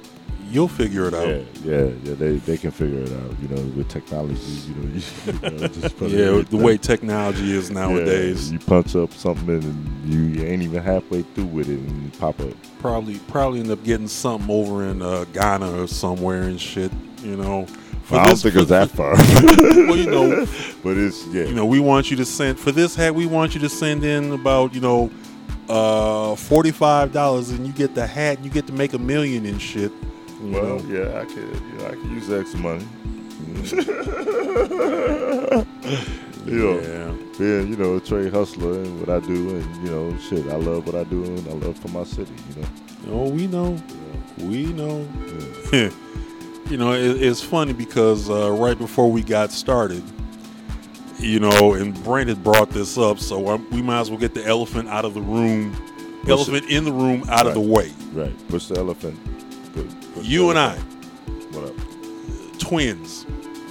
You'll 0.50 0.68
figure 0.68 1.08
it 1.08 1.14
out. 1.14 1.30
Yeah, 1.30 1.44
yeah, 1.64 1.84
yeah. 2.04 2.14
They 2.16 2.38
they 2.40 2.58
can 2.58 2.72
figure 2.72 3.00
it 3.00 3.12
out. 3.14 3.40
You 3.42 3.48
know, 3.48 3.62
with 3.78 3.88
technology, 3.88 4.36
you 4.42 4.76
know, 4.76 4.94
you, 4.94 5.02
you 5.26 5.60
know, 5.60 5.68
just 5.70 6.02
Yeah, 6.02 6.42
the 6.42 6.58
way 6.58 6.76
technology 6.78 7.56
is 7.56 7.72
nowadays, 7.72 8.52
yeah, 8.52 8.60
you 8.60 8.66
punch 8.66 8.98
up 8.98 9.14
something 9.14 9.64
and 9.64 10.14
you 10.14 10.44
ain't 10.44 10.62
even 10.62 10.84
halfway 10.84 11.22
through 11.22 11.46
with 11.46 11.70
it 11.70 11.80
and 11.80 12.04
you 12.04 12.20
pop 12.20 12.38
up. 12.42 12.54
probably 12.80 13.20
probably 13.30 13.62
end 13.62 13.72
up 13.72 13.82
getting 13.86 14.10
something 14.10 14.52
over 14.52 14.84
in 14.84 15.02
uh, 15.02 15.24
Ghana 15.32 15.84
or 15.84 15.88
somewhere 15.88 16.44
and 16.44 16.60
shit. 16.60 16.92
You 17.24 17.38
know, 17.38 17.66
I 18.16 18.24
don't 18.26 18.30
this- 18.32 18.44
think 18.44 18.54
for- 18.56 18.62
it's 18.62 18.70
that 18.70 18.90
far. 18.92 19.14
well, 19.88 19.98
you 19.98 20.10
know, 20.10 20.46
but 20.84 20.98
it's 20.98 21.26
yeah. 21.28 21.44
you 21.46 21.54
know, 21.54 21.66
we 21.66 21.80
want 21.80 22.10
you 22.10 22.18
to 22.18 22.26
send 22.26 22.60
for 22.60 22.72
this 22.72 22.96
hat. 22.96 23.14
We 23.16 23.26
want 23.26 23.54
you 23.56 23.62
to 23.62 23.70
send 23.70 24.04
in 24.04 24.32
about 24.32 24.74
you 24.74 24.82
know, 24.82 25.10
uh, 25.70 26.36
forty 26.36 26.72
five 26.72 27.12
dollars, 27.12 27.50
and 27.50 27.66
you 27.68 27.74
get 27.74 27.96
the 27.96 28.08
hat. 28.08 28.38
and 28.38 28.46
You 28.46 28.52
get 28.52 28.68
to 28.68 28.74
make 28.74 28.94
a 28.94 29.00
million 29.00 29.46
and 29.46 29.62
shit. 29.62 29.92
Well, 30.42 30.80
know? 30.80 30.86
yeah, 30.88 31.20
I 31.20 31.26
could, 31.26 31.38
you 31.38 31.78
know, 31.80 31.88
I 31.88 31.96
could 31.96 32.12
use 32.12 32.32
extra 32.32 32.60
money. 32.60 32.86
you 36.46 36.46
know, 36.46 36.80
yeah. 36.80 37.12
being, 37.38 37.68
you 37.70 37.76
know, 37.76 37.98
a 37.98 38.00
trade 38.00 38.32
hustler 38.34 38.74
and 38.74 39.00
what 39.00 39.10
I 39.10 39.20
do, 39.26 39.50
and 39.58 39.76
you 39.86 39.92
know, 39.92 40.18
shit, 40.20 40.46
I 40.48 40.56
love 40.56 40.86
what 40.86 40.96
I 40.96 41.04
do, 41.06 41.24
and 41.24 41.48
I 41.48 41.54
love 41.54 41.78
for 41.80 41.88
my 41.90 42.04
city. 42.04 42.34
You 42.56 42.62
know, 42.62 42.68
Oh, 43.10 43.30
we 43.30 43.48
know. 43.48 43.78
We 44.38 44.66
know. 44.66 45.08
Yeah. 45.72 45.90
You 46.70 46.78
know, 46.78 46.94
it, 46.94 47.22
it's 47.22 47.42
funny 47.42 47.74
because 47.74 48.30
uh, 48.30 48.52
right 48.52 48.78
before 48.78 49.12
we 49.12 49.22
got 49.24 49.52
started, 49.52 50.04
you 51.20 51.40
know, 51.40 51.74
and 51.74 51.94
Brent 52.04 52.30
had 52.30 52.44
brought 52.44 52.70
this 52.70 52.98
up, 52.98 53.20
so 53.20 53.48
um, 53.50 53.68
we 53.72 53.82
might 53.82 54.02
as 54.02 54.10
well 54.10 54.20
get 54.20 54.34
the 54.34 54.46
elephant 54.46 54.90
out 54.90 55.06
of 55.06 55.14
the 55.14 55.22
room, 55.22 55.74
What's 56.24 56.30
elephant 56.50 56.70
in 56.70 56.84
the 56.86 56.92
room 56.92 57.24
out 57.30 57.48
of 57.48 57.54
the 57.54 57.60
way. 57.62 57.92
right? 58.14 58.34
Push 58.50 58.68
the 58.68 58.78
elephant. 58.78 59.18
Put, 59.74 59.90
push 60.14 60.24
the 60.24 60.26
You 60.26 60.50
and 60.50 60.60
I. 60.60 60.76
What 61.52 61.70
up? 61.70 62.60
twins, 62.60 63.26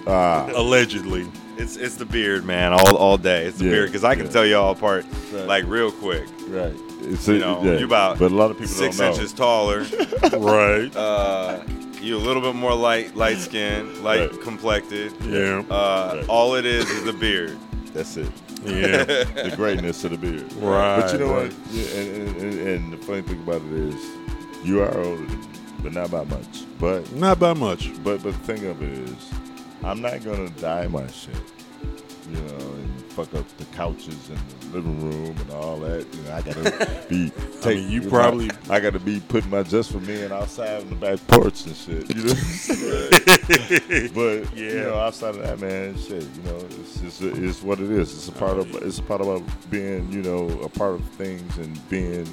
Ah, 0.07 0.49
allegedly. 0.55 1.27
it's 1.59 1.77
it's 1.77 1.97
the 1.97 2.07
beard, 2.07 2.45
man, 2.45 2.73
all 2.73 2.97
all 2.97 3.19
day. 3.19 3.45
It's 3.45 3.59
the 3.59 3.67
Yeah, 3.67 3.71
beard 3.73 3.89
because 3.91 4.05
I 4.05 4.15
can 4.15 4.27
yeah. 4.27 4.31
tell 4.33 4.47
y'all 4.47 4.73
apart 4.73 5.05
Right. 5.33 5.47
like 5.47 5.65
real 5.67 5.91
quick. 5.93 6.25
right. 6.49 6.73
It's 7.03 7.29
You 7.29 7.39
know, 7.39 7.63
you're 7.63 7.85
about 7.85 8.19
but 8.19 8.33
a 8.33 8.35
lot 8.35 8.51
of 8.51 8.57
people 8.59 8.73
Six 8.75 8.97
don't 8.97 9.07
know. 9.09 9.13
inches 9.15 9.33
taller. 9.33 9.81
right. 10.33 10.97
uh, 10.97 11.61
you 12.07 12.17
a 12.17 12.25
little 12.29 12.43
bit 12.43 12.55
more 12.55 12.75
light 12.75 13.15
light 13.17 13.39
skinned, 13.39 13.99
light 14.03 14.31
Right. 14.31 14.41
complected. 14.43 15.13
Yeah. 15.25 15.63
Uh, 15.71 16.13
Right. 16.17 16.29
All 16.29 16.55
it 16.55 16.65
is 16.65 16.89
is 16.91 17.05
the 17.05 17.13
beard. 17.13 17.59
That's 17.93 18.17
it. 18.17 18.31
Yeah. 18.65 19.05
the 19.49 19.53
greatness 19.57 20.05
of 20.05 20.11
the 20.13 20.19
beard. 20.19 20.51
Right, 20.55 21.01
But 21.01 21.13
you 21.13 21.19
know 21.19 21.33
right. 21.35 21.53
what? 21.53 21.73
Yeah, 21.73 21.99
and, 21.99 22.09
and, 22.29 22.37
and, 22.43 22.69
and 22.69 22.93
the 22.93 22.97
funny 22.99 23.23
thing 23.23 23.41
about 23.43 23.63
it 23.63 23.73
is, 23.73 24.01
you 24.65 24.81
are 24.83 24.97
older 24.99 25.25
than 25.27 25.41
me, 25.41 25.47
but 25.83 25.93
not 25.93 26.11
by 26.11 26.25
much. 26.25 26.65
But 26.79 27.13
Not 27.13 27.39
by 27.39 27.53
much. 27.55 27.91
but 28.03 28.23
but 28.23 28.33
the 28.33 28.45
thing 28.49 28.65
of 28.67 28.83
it 28.83 28.93
is, 29.09 29.31
I'm 29.85 30.01
not 30.01 30.23
gonna 30.25 30.51
dye 30.51 30.89
my 30.89 31.07
shit. 31.09 31.35
You 32.31 32.37
know, 32.41 32.57
and 32.57 32.76
fuck 33.17 33.33
up 33.35 33.49
the 33.57 33.65
couches 33.77 34.29
and 34.29 34.39
the 34.61 34.77
living 34.77 35.01
room 35.11 35.35
and 35.39 35.51
all 35.53 35.79
that. 35.79 36.07
You 36.15 36.23
know, 36.25 36.33
I 36.35 36.43
gotta 36.43 37.03
be. 37.09 37.33
Take, 37.63 37.79
mean, 37.79 37.91
you 37.91 38.01
know, 38.03 38.11
probably- 38.11 38.51
I 38.69 38.79
gotta 38.79 38.99
be 38.99 39.21
putting 39.21 39.49
my 39.51 39.63
just 39.63 39.91
for 39.91 40.01
me 40.01 40.23
and 40.23 40.33
outside 40.33 40.83
on 40.83 40.91
the 40.91 40.97
back 40.97 41.19
porch 41.29 41.65
and 41.67 41.75
shit. 41.75 42.15
You 42.15 42.25
know. 42.25 42.35
but 44.15 44.57
you 44.57 44.67
Yeah. 44.67 44.83
know, 44.85 44.99
outside 44.99 45.35
of 45.37 45.43
that, 45.43 45.61
man, 45.61 45.97
shit. 45.99 46.23
You 46.23 46.43
know, 46.45 46.57
it's 46.57 47.01
just 47.01 47.23
it's 47.23 47.63
what 47.63 47.81
it 47.81 47.91
is. 47.91 48.13
It's 48.13 48.29
a 48.29 48.33
part 48.33 48.59
of 48.59 48.75
it's 48.77 48.99
a 48.99 49.03
part 49.03 49.23
of 49.23 49.71
being 49.71 50.11
you 50.13 50.23
know 50.23 50.49
a 50.61 50.69
part 50.69 50.95
of 50.95 51.05
things 51.11 51.57
and 51.57 51.89
being 51.89 52.27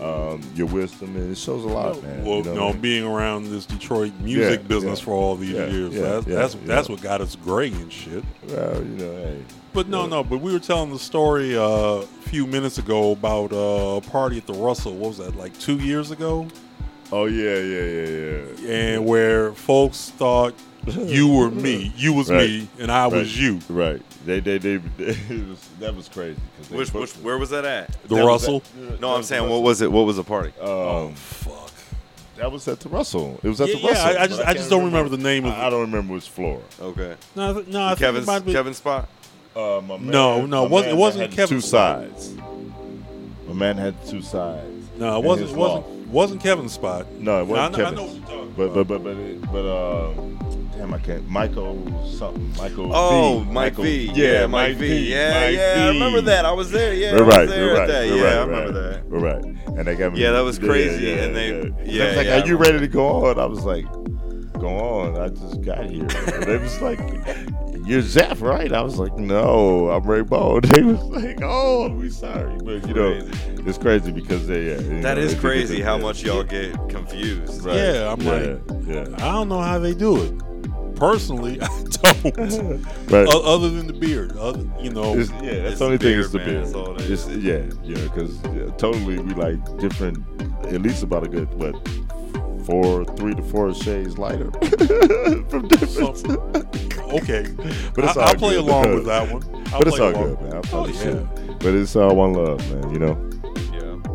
um, 0.00 0.40
your 0.54 0.66
wisdom, 0.68 1.14
and 1.16 1.30
it 1.30 1.36
shows 1.38 1.64
a 1.64 1.68
lot, 1.68 2.02
man. 2.02 2.24
Well, 2.24 2.38
you 2.38 2.44
you 2.44 2.50
know, 2.50 2.54
know, 2.54 2.68
I 2.70 2.72
being 2.72 3.04
around 3.04 3.44
this 3.50 3.66
Detroit 3.66 4.12
music 4.20 4.62
Yeah, 4.62 4.66
business 4.66 4.98
yeah. 4.98 5.04
for 5.04 5.12
all 5.12 5.36
these 5.36 5.50
Yeah, 5.50 5.66
years, 5.66 5.94
that's 5.94 6.24
that's 6.26 6.54
that's 6.66 6.88
what 6.88 7.00
got 7.02 7.20
us 7.20 7.36
gray 7.36 7.68
and 7.68 7.92
shit. 7.92 8.24
well, 8.48 8.76
you 8.82 8.96
know, 8.96 9.12
hey, 9.16 9.42
But 9.72 9.88
no, 9.88 10.06
no. 10.06 10.22
But 10.22 10.38
we 10.40 10.52
were 10.52 10.58
telling 10.58 10.90
the 10.90 10.98
story 10.98 11.56
uh, 11.56 11.62
a 11.62 12.02
few 12.06 12.46
minutes 12.46 12.78
ago 12.78 13.12
about 13.12 13.52
uh, 13.52 13.96
a 13.96 14.00
party 14.02 14.36
at 14.38 14.46
the 14.46 14.52
Russell. 14.54 14.92
What 14.94 15.08
was 15.08 15.18
that? 15.18 15.36
Like 15.36 15.58
two 15.58 15.78
years 15.78 16.10
ago, 16.10 16.46
oh 17.10 17.24
yeah, 17.24 17.56
yeah, 17.56 17.82
yeah, 17.82 18.44
yeah. 18.60 18.74
and 18.74 19.06
where 19.06 19.52
folks 19.54 20.10
thought 20.10 20.54
you 20.86 21.28
were 21.28 21.50
me, 21.50 21.92
you 21.96 22.12
was 22.12 22.30
Right. 22.30 22.50
me, 22.50 22.68
and 22.80 22.90
I 22.92 23.06
was 23.06 23.38
you. 23.40 23.60
Right. 23.68 24.02
They, 24.26 24.40
they, 24.40 24.58
they, 24.58 24.74
it 24.98 25.48
was, 25.48 25.68
that 25.80 25.96
was 25.96 26.08
crazy. 26.08 26.38
they 26.70 26.76
Which, 26.76 26.92
which, 26.92 27.12
where 27.14 27.38
was 27.38 27.50
that 27.50 27.64
at? 27.64 27.90
The 28.08 28.16
that 28.16 28.24
Russell. 28.24 28.56
at- 28.56 28.88
that 28.90 29.00
No, 29.00 29.14
I'm 29.16 29.22
saying, 29.24 29.48
what 29.48 29.62
was 29.62 29.80
it? 29.80 29.90
What 29.90 30.02
was 30.06 30.16
the 30.16 30.22
party? 30.24 30.52
Oh 30.60 31.06
Um, 31.06 31.14
fuck. 31.14 31.70
that 32.36 32.52
was 32.52 32.68
at 32.68 32.78
the 32.80 32.88
Russell. 32.88 33.40
It 33.42 33.48
was 33.48 33.60
at 33.60 33.68
Yeah, 33.68 33.74
the 33.76 33.80
yeah, 33.80 33.88
Russell. 33.88 34.06
I- 34.18 34.22
I 34.22 34.26
just- 34.26 34.40
I 34.40 34.44
can't 34.44 34.56
just 34.58 34.70
don't 34.70 34.84
remember 34.84 35.08
the 35.08 35.22
name 35.22 35.44
of 35.46 35.54
I, 35.54 35.66
I 35.66 35.70
don't 35.70 35.80
remember 35.80 36.12
which 36.14 36.28
floor. 36.28 36.60
Okay. 36.80 37.16
No, 37.34 37.42
I 37.42 37.52
no. 37.70 37.84
I 37.84 37.88
think 37.90 38.00
it 38.00 38.04
Kevin's 38.04 38.26
might 38.26 38.44
be. 38.44 38.52
Kevin 38.52 38.74
spot. 38.74 39.08
Uh, 39.54 39.80
my 39.86 39.96
man, 39.98 40.06
No, 40.10 40.46
no, 40.46 40.62
my 40.62 40.64
it 40.66 40.70
wasn't- 40.70 40.70
man 40.70 40.96
it 40.96 41.00
wasn't 41.00 41.22
had 41.22 41.30
Kevin's 41.32 41.64
two 41.64 41.68
sides. 41.68 42.34
My 43.48 43.54
man 43.54 43.76
had 43.76 43.94
two 44.06 44.22
sides. 44.22 44.88
No, 44.98 45.18
it 45.18 45.24
wasn't. 45.24 45.48
his 45.48 45.56
wasn't 45.56 45.86
loft. 45.86 46.08
wasn't 46.08 46.42
Kevin's 46.42 46.72
spot. 46.72 47.06
No, 47.18 47.40
it 47.40 47.46
wasn't 47.46 47.76
know, 47.78 47.84
I 47.84 47.90
Kevin's. 47.90 48.00
know 48.00 48.20
what 48.20 48.56
you're 48.56 48.68
But 48.68 48.74
but 48.74 48.88
but 48.88 49.04
but 49.04 49.16
it, 49.16 49.42
but 49.52 49.66
um, 49.66 50.38
damn, 50.76 50.94
I 50.94 50.98
can't. 50.98 51.28
Michael 51.28 51.76
something. 52.18 52.52
Michael. 52.56 52.90
Oh, 52.94 53.38
V. 53.40 53.44
Mike 53.46 53.54
Michael, 53.54 53.84
V. 53.84 54.10
Yeah, 54.14 54.46
Mike 54.46 54.76
V. 54.76 55.10
Yeah, 55.10 55.40
Mike 55.40 55.54
yeah. 55.56 55.74
I 55.76 55.92
V. 55.92 55.98
remember 55.98 56.20
that. 56.22 56.44
I 56.46 56.52
was 56.52 56.70
there. 56.70 56.94
Yeah, 56.94 57.12
We're 57.16 57.24
right. 57.24 57.48
We're 57.48 57.74
right. 57.76 57.86
that. 57.88 58.08
We're 58.10 58.16
Yeah, 58.16 58.22
right. 58.24 58.32
I 58.36 58.40
remember 58.44 58.80
right, 58.82 58.92
that. 58.92 59.08
We're 59.10 59.18
right. 59.18 59.44
And 59.78 59.86
they 59.86 59.94
got 59.96 60.12
me. 60.12 60.20
Yeah, 60.20 60.32
that 60.32 60.40
was 60.40 60.58
crazy, 60.58 61.04
Yeah, 61.06 61.12
and 61.24 61.36
they- 61.36 61.48
yeah. 61.48 61.64
yeah, 61.84 61.98
They 61.98 62.06
was 62.08 62.16
like, 62.16 62.26
yeah, 62.26 62.42
"Are 62.42 62.46
you 62.46 62.56
ready 62.56 62.78
to 62.78 62.88
go 62.88 63.06
on?" 63.26 63.38
I 63.38 63.46
was 63.46 63.64
like, 63.64 63.86
"Go 64.62 64.68
on." 64.68 65.18
I 65.20 65.28
just 65.28 65.60
got 65.62 65.90
here. 65.90 66.06
And 66.34 66.42
they 66.44 66.56
was 66.58 66.80
like, 66.80 67.00
"You're 67.84 68.00
Zap, 68.02 68.40
right?" 68.40 68.72
I 68.72 68.80
was 68.82 68.96
like, 68.98 69.14
"No, 69.18 69.90
I'm 69.90 70.04
Ray 70.04 70.22
Bo." 70.22 70.60
They 70.72 70.82
was 70.82 71.02
like, 71.04 71.40
"Oh, 71.42 71.88
we 71.90 72.08
sorry," 72.08 72.56
but 72.64 72.86
you 72.88 72.94
know, 72.94 73.20
Crazy. 73.20 73.62
it's 73.66 73.78
crazy 73.78 74.12
because 74.12 74.46
they. 74.46 74.68
Yeah, 74.70 74.80
you 74.80 75.02
That 75.02 75.16
know, 75.16 75.22
is 75.22 75.34
crazy 75.34 75.80
how 75.80 75.96
yeah. 75.96 76.02
much 76.02 76.22
y'all 76.22 76.44
get 76.44 76.72
confused. 76.88 77.64
Right. 77.64 77.76
Yeah, 77.76 78.12
I'm 78.12 78.20
yeah, 78.22 78.32
like, 78.32 78.60
yeah. 78.86 79.16
I 79.26 79.32
don't 79.32 79.48
know 79.48 79.60
how 79.60 79.78
they 79.78 79.94
do 79.94 80.22
it. 80.22 80.32
Personally, 80.96 81.58
I 81.62 81.66
don't. 82.22 82.82
But 83.08 83.26
O- 83.34 83.54
Other 83.54 83.70
than 83.70 83.88
the 83.88 83.92
beard, 83.92 84.36
other, 84.36 84.64
you 84.80 84.90
know. 84.90 85.18
It's, 85.18 85.30
yeah, 85.30 85.40
that's 85.40 85.70
It's 85.72 85.78
the 85.80 85.84
only 85.86 85.98
thing 85.98 86.12
beard, 86.12 86.20
is 86.26 86.30
the 86.32 86.38
man. 86.38 86.46
beard. 86.72 86.98
That's 86.98 87.10
It's- 87.10 87.26
is. 87.26 87.42
yeah, 87.42 87.62
yeah, 87.82 88.02
because 88.04 88.38
totally 88.78 89.18
we 89.18 89.34
like 89.34 89.58
different, 89.78 90.18
at 90.66 90.80
least 90.80 91.02
about 91.02 91.24
a 91.24 91.28
good 91.28 91.52
what 91.54 91.74
four, 92.64 93.04
three 93.16 93.34
to 93.34 93.42
four 93.42 93.74
shades 93.74 94.18
lighter 94.18 94.50
from 95.48 95.68
different. 95.68 96.26
Okay, 97.12 97.44
But 97.94 98.04
it's 98.06 98.16
I, 98.16 98.22
all 98.22 98.28
I'll 98.28 98.34
play 98.36 98.54
good. 98.54 98.60
along 98.64 98.94
with 98.94 99.04
that 99.04 99.30
one. 99.30 99.42
I'll 99.70 99.80
but 99.80 99.88
it's 99.88 99.98
all 100.00 100.10
along. 100.12 100.34
good, 100.36 100.40
man. 100.50 100.62
Oh 100.72 100.86
yeah, 100.88 101.54
But 101.58 101.74
it's 101.74 101.94
all 101.94 102.16
one 102.16 102.32
love, 102.32 102.58
man. 102.72 102.90
You 102.90 102.98
know. 103.00 103.30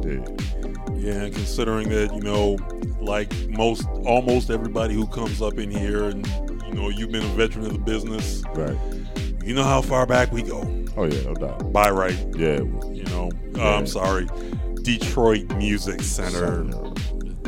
Yeah. 0.03 0.11
Yeah. 0.11 0.95
yeah. 0.95 1.23
and 1.25 1.33
Considering 1.35 1.89
that 1.89 2.11
you 2.15 2.21
know, 2.21 2.57
like 2.99 3.31
most, 3.49 3.85
almost 4.03 4.49
everybody 4.49 4.95
who 4.95 5.05
comes 5.05 5.43
up 5.43 5.59
in 5.59 5.69
here, 5.69 6.05
and 6.05 6.25
you 6.65 6.73
know, 6.73 6.89
you've 6.89 7.11
been 7.11 7.21
a 7.23 7.33
veteran 7.35 7.65
of 7.67 7.73
the 7.73 7.77
business. 7.79 8.41
Right. 8.55 8.75
You 9.45 9.53
know 9.53 9.63
how 9.63 9.83
far 9.83 10.07
back 10.07 10.31
we 10.31 10.41
go. 10.41 10.61
Oh 10.97 11.03
yeah, 11.03 11.21
no 11.21 11.35
doubt. 11.35 11.71
By 11.71 11.91
right, 11.91 12.17
Yeah. 12.35 12.61
you 12.61 13.03
know. 13.09 13.29
Uh, 13.53 13.59
Yeah. 13.59 13.75
I'm 13.75 13.85
sorry, 13.85 14.27
Detroit 14.81 15.55
Music 15.55 16.01
Center. 16.01 16.63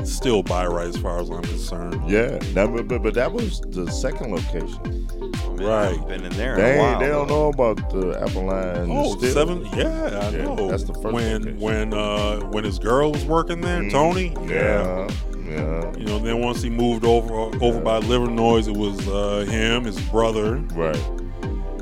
Still 0.06 0.44
by 0.44 0.66
right 0.68 0.88
as 0.88 0.98
far 0.98 1.20
as 1.20 1.30
I'm 1.30 1.42
concerned. 1.44 2.10
Yeah. 2.10 2.38
That, 2.54 2.74
but, 2.74 2.88
but 2.88 3.04
but 3.04 3.14
that 3.16 3.32
was 3.32 3.62
the 3.62 3.90
second 3.92 4.32
location. 4.36 5.08
Oh, 5.22 5.54
man, 5.56 5.66
Right. 5.66 6.08
Been 6.08 6.24
in 6.24 6.32
there 6.34 6.56
They 6.56 6.76
a 6.76 6.80
while. 6.80 7.00
they 7.00 7.08
don't 7.08 7.28
though. 7.28 7.36
know 7.36 7.50
about 7.50 7.90
the 7.92 8.20
Apple 8.22 8.46
Line. 8.46 8.88
Oh, 8.90 9.16
still. 9.18 9.34
seven? 9.34 9.66
Yeah, 9.76 10.20
I 10.22 10.30
Yeah, 10.30 10.44
know. 10.56 10.70
that's 10.70 10.84
the 10.84 10.94
first 10.94 11.14
when 11.14 11.40
location. 11.44 11.60
when 11.60 11.94
uh 11.94 12.40
when 12.52 12.64
his 12.64 12.80
girl 12.80 13.12
was 13.12 13.26
working 13.26 13.62
there, 13.62 13.82
Mm, 13.82 13.92
Tony. 13.92 14.34
Yeah. 14.48 15.08
Yeah. 15.50 15.92
You 15.98 16.06
know, 16.06 16.20
then 16.20 16.40
once 16.42 16.62
he 16.62 16.70
moved 16.70 17.04
over 17.06 17.34
over 17.64 17.80
by 17.82 18.00
Livernois, 18.02 18.68
it 18.68 18.78
was 18.78 19.08
uh, 19.08 19.46
him, 19.50 19.84
his 19.84 20.00
brother. 20.10 20.58
Right. 20.76 21.02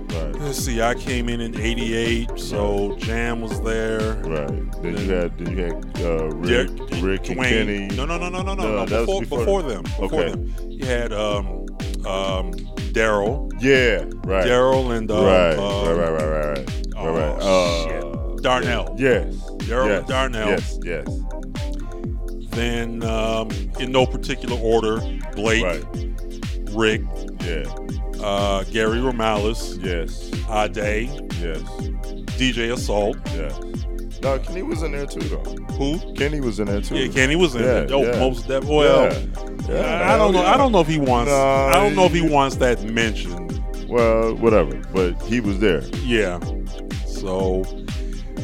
Right. 0.09 0.33
Let's 0.41 0.57
see, 0.59 0.81
I 0.81 0.93
came 0.93 1.27
in 1.29 1.41
in 1.41 1.59
'88, 1.59 2.39
so 2.39 2.95
Jam 2.97 3.41
was 3.41 3.59
there. 3.61 4.13
Right. 4.23 4.81
Then 4.81 4.97
you 4.97 5.11
had 5.11 5.37
then 5.37 5.57
you 5.57 5.63
had 5.63 6.01
uh, 6.01 6.27
Rick, 6.29 6.69
Yeah, 6.91 6.99
Rick 7.05 7.29
and 7.29 7.41
Kenny. 7.41 7.87
No, 7.95 8.05
no, 8.05 8.17
no, 8.17 8.29
no, 8.29 8.41
no, 8.41 8.53
no. 8.53 8.63
No, 8.63 8.71
no. 8.71 8.85
that 8.85 8.99
was 9.07 9.19
Before, 9.19 9.21
before- 9.21 9.39
before 9.39 9.61
them. 9.63 9.83
Before 9.83 10.05
Okay. 10.21 10.31
them. 10.31 10.55
You 10.69 10.85
had 10.85 11.11
um, 11.13 11.47
um, 12.05 12.51
Daryl, 12.93 13.51
Yeah. 13.59 14.05
Right. 14.23 14.45
Daryl, 14.45 14.95
and 14.97 15.11
uh, 15.11 15.23
right. 15.23 15.53
uh, 15.55 15.93
right. 15.93 15.97
Right. 15.97 16.11
Right. 16.11 16.29
Right. 16.29 16.57
Right. 16.57 16.69
oh, 16.95 17.05
right. 17.07 17.31
Right. 17.33 17.41
Uh, 17.41 18.35
Darnell. 18.41 18.95
Yes. 18.97 19.35
Daryl 19.67 19.87
yes. 19.87 20.07
Darnell. 20.07 20.47
Yes. 20.49 20.79
Yes. 20.83 21.07
Then, 22.51 23.03
um, 23.03 23.49
in 23.79 23.91
no 23.91 24.05
particular 24.05 24.57
order, 24.59 24.99
Blake, 25.35 25.63
Right. 25.63 25.83
Rick, 26.71 27.01
Yeah. 27.43 27.63
Uh, 28.21 28.63
Gary 28.65 28.99
Romalis, 28.99 29.77
Yes. 29.83 30.29
Ade, 30.49 31.09
Yes. 31.41 31.61
DJ 32.37 32.71
Assault. 32.73 33.17
Yes. 33.33 33.53
No, 34.21 34.39
Kenny 34.39 34.63
was 34.63 34.81
in 34.81 34.91
there 34.93 35.05
too, 35.05 35.19
though. 35.19 35.43
Who? 35.75 35.99
Kenny 36.13 36.39
was 36.41 36.59
in 36.59 36.65
there 36.65 36.81
too. 36.81 36.95
Yeah, 36.97 37.11
Kenny 37.11 37.35
was 37.35 37.53
in 37.55 37.61
Yeah, 37.63 37.81
it. 37.81 37.91
Oh, 37.91 38.03
yeah. 38.03 38.19
most 38.19 38.47
def- 38.47 38.63
Well, 38.65 39.11
yeah. 39.13 39.19
Yeah, 39.69 40.13
I 40.13 40.17
don't 40.17 40.33
know. 40.33 40.41
yeah. 40.41 40.53
I 40.53 40.57
don't 40.57 40.71
know 40.71 40.79
if 40.79 40.87
he 40.87 40.97
wants. 40.99 41.29
No, 41.31 41.37
I 41.37 41.73
don't 41.75 41.95
know 41.95 42.05
if 42.05 42.13
he 42.13 42.21
he- 42.21 42.29
wants 42.29 42.55
that 42.57 42.81
mentioned. 42.83 43.61
Well, 43.87 44.33
whatever. 44.35 44.75
But 44.93 45.21
he 45.23 45.39
was 45.39 45.59
there. 45.59 45.81
Yeah. 46.03 46.39
So 47.05 47.63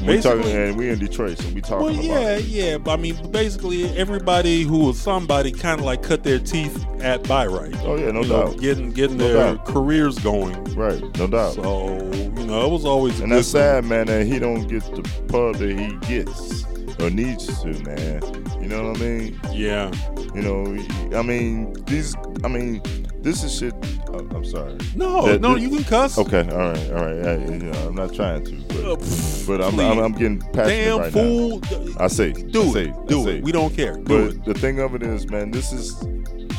We 0.06 0.22
talking, 0.22 0.46
and 0.52 0.78
we 0.78 0.90
in 0.90 1.00
Detroit, 1.00 1.38
so 1.38 1.48
we 1.50 1.62
talking 1.62 1.78
Well, 1.86 1.94
about. 1.94 2.04
yeah, 2.04 2.38
it. 2.38 2.46
yeah. 2.46 2.78
But 2.78 2.92
I 3.00 3.02
mean, 3.02 3.32
basically, 3.32 3.86
everybody 3.98 4.64
who 4.64 4.80
was 4.88 5.00
somebody 5.00 5.52
kind 5.52 5.80
of 5.80 5.86
like 5.86 6.04
cut 6.04 6.24
their 6.24 6.40
teeth 6.40 6.86
at 7.02 7.24
Byright. 7.24 7.76
Oh 7.84 7.96
yeah, 7.96 8.12
no 8.12 8.22
you 8.22 8.28
know, 8.30 8.48
doubt. 8.52 8.60
getting 8.60 8.92
getting 8.92 9.18
No 9.18 9.28
their 9.28 9.54
doubt. 9.56 9.66
careers 9.66 10.18
going. 10.20 10.62
Right, 10.76 11.02
no 11.18 11.28
doubt. 11.28 11.54
So 11.54 11.88
you 12.14 12.30
know, 12.46 12.66
it 12.66 12.72
was 12.72 12.86
always 12.86 13.20
a 13.20 13.24
And 13.24 13.32
that's 13.32 13.48
sad, 13.48 13.86
man, 13.86 14.08
that 14.08 14.26
he 14.28 14.40
don't 14.40 14.68
get 14.68 14.84
the 14.96 15.04
pub 15.28 15.56
that 15.58 15.70
he 15.70 15.96
gets 16.08 16.64
or 17.00 17.10
needs 17.10 17.48
to, 17.62 17.68
man. 17.84 18.22
You 18.62 18.68
know 18.70 18.90
what 18.92 18.98
I 18.98 19.04
mean? 19.04 19.40
Yeah, 19.52 19.92
You 20.36 20.42
know, 20.42 21.18
I 21.18 21.22
mean, 21.22 21.74
these, 21.86 22.16
I 22.44 22.48
mean, 22.48 22.82
this 23.22 23.44
is 23.44 23.56
shit. 23.58 23.74
uh, 24.10 24.18
I'm 24.36 24.46
sorry. 24.46 24.78
no, 24.96 25.26
That- 25.28 25.42
no, 25.42 25.54
that- 25.54 25.62
you 25.62 25.70
can 25.70 25.84
cuss. 25.84 26.18
Okay, 26.18 26.48
all 26.52 26.58
right, 26.58 26.92
all 26.92 27.06
right. 27.06 27.26
I, 27.28 27.34
you 27.46 27.58
know, 27.60 27.88
I'm 27.88 27.96
not 27.96 28.14
trying 28.14 28.44
to, 28.46 28.56
Uh, 28.56 28.96
but, 28.96 29.00
pff, 29.00 29.48
but 29.48 29.62
I'm. 29.62 29.80
I'm, 29.80 30.00
I'm 30.00 30.12
getting 30.14 30.40
passionate 30.40 30.68
Damn 30.68 31.00
right 31.00 31.14
fool! 31.14 31.60
now. 31.72 31.96
I 32.00 32.08
say, 32.08 32.32
Do 32.34 32.62
I 32.62 32.66
it, 32.66 32.74
see, 32.74 32.94
do 33.08 33.28
it. 33.30 33.44
We 33.44 33.52
don't 33.52 33.74
care. 33.76 33.96
Do 33.96 34.04
But 34.04 34.22
it. 34.36 34.46
the 34.46 34.54
thing 34.54 34.80
of 34.80 34.94
it 34.96 35.04
is, 35.04 35.30
man, 35.30 35.52
this 35.52 35.72
is 35.72 35.96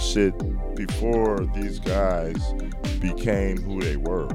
shit 0.00 0.34
before 0.74 1.40
these 1.54 1.78
guys 1.80 2.36
became 3.12 3.58
who 3.62 3.80
they 3.80 3.96
were. 3.96 4.28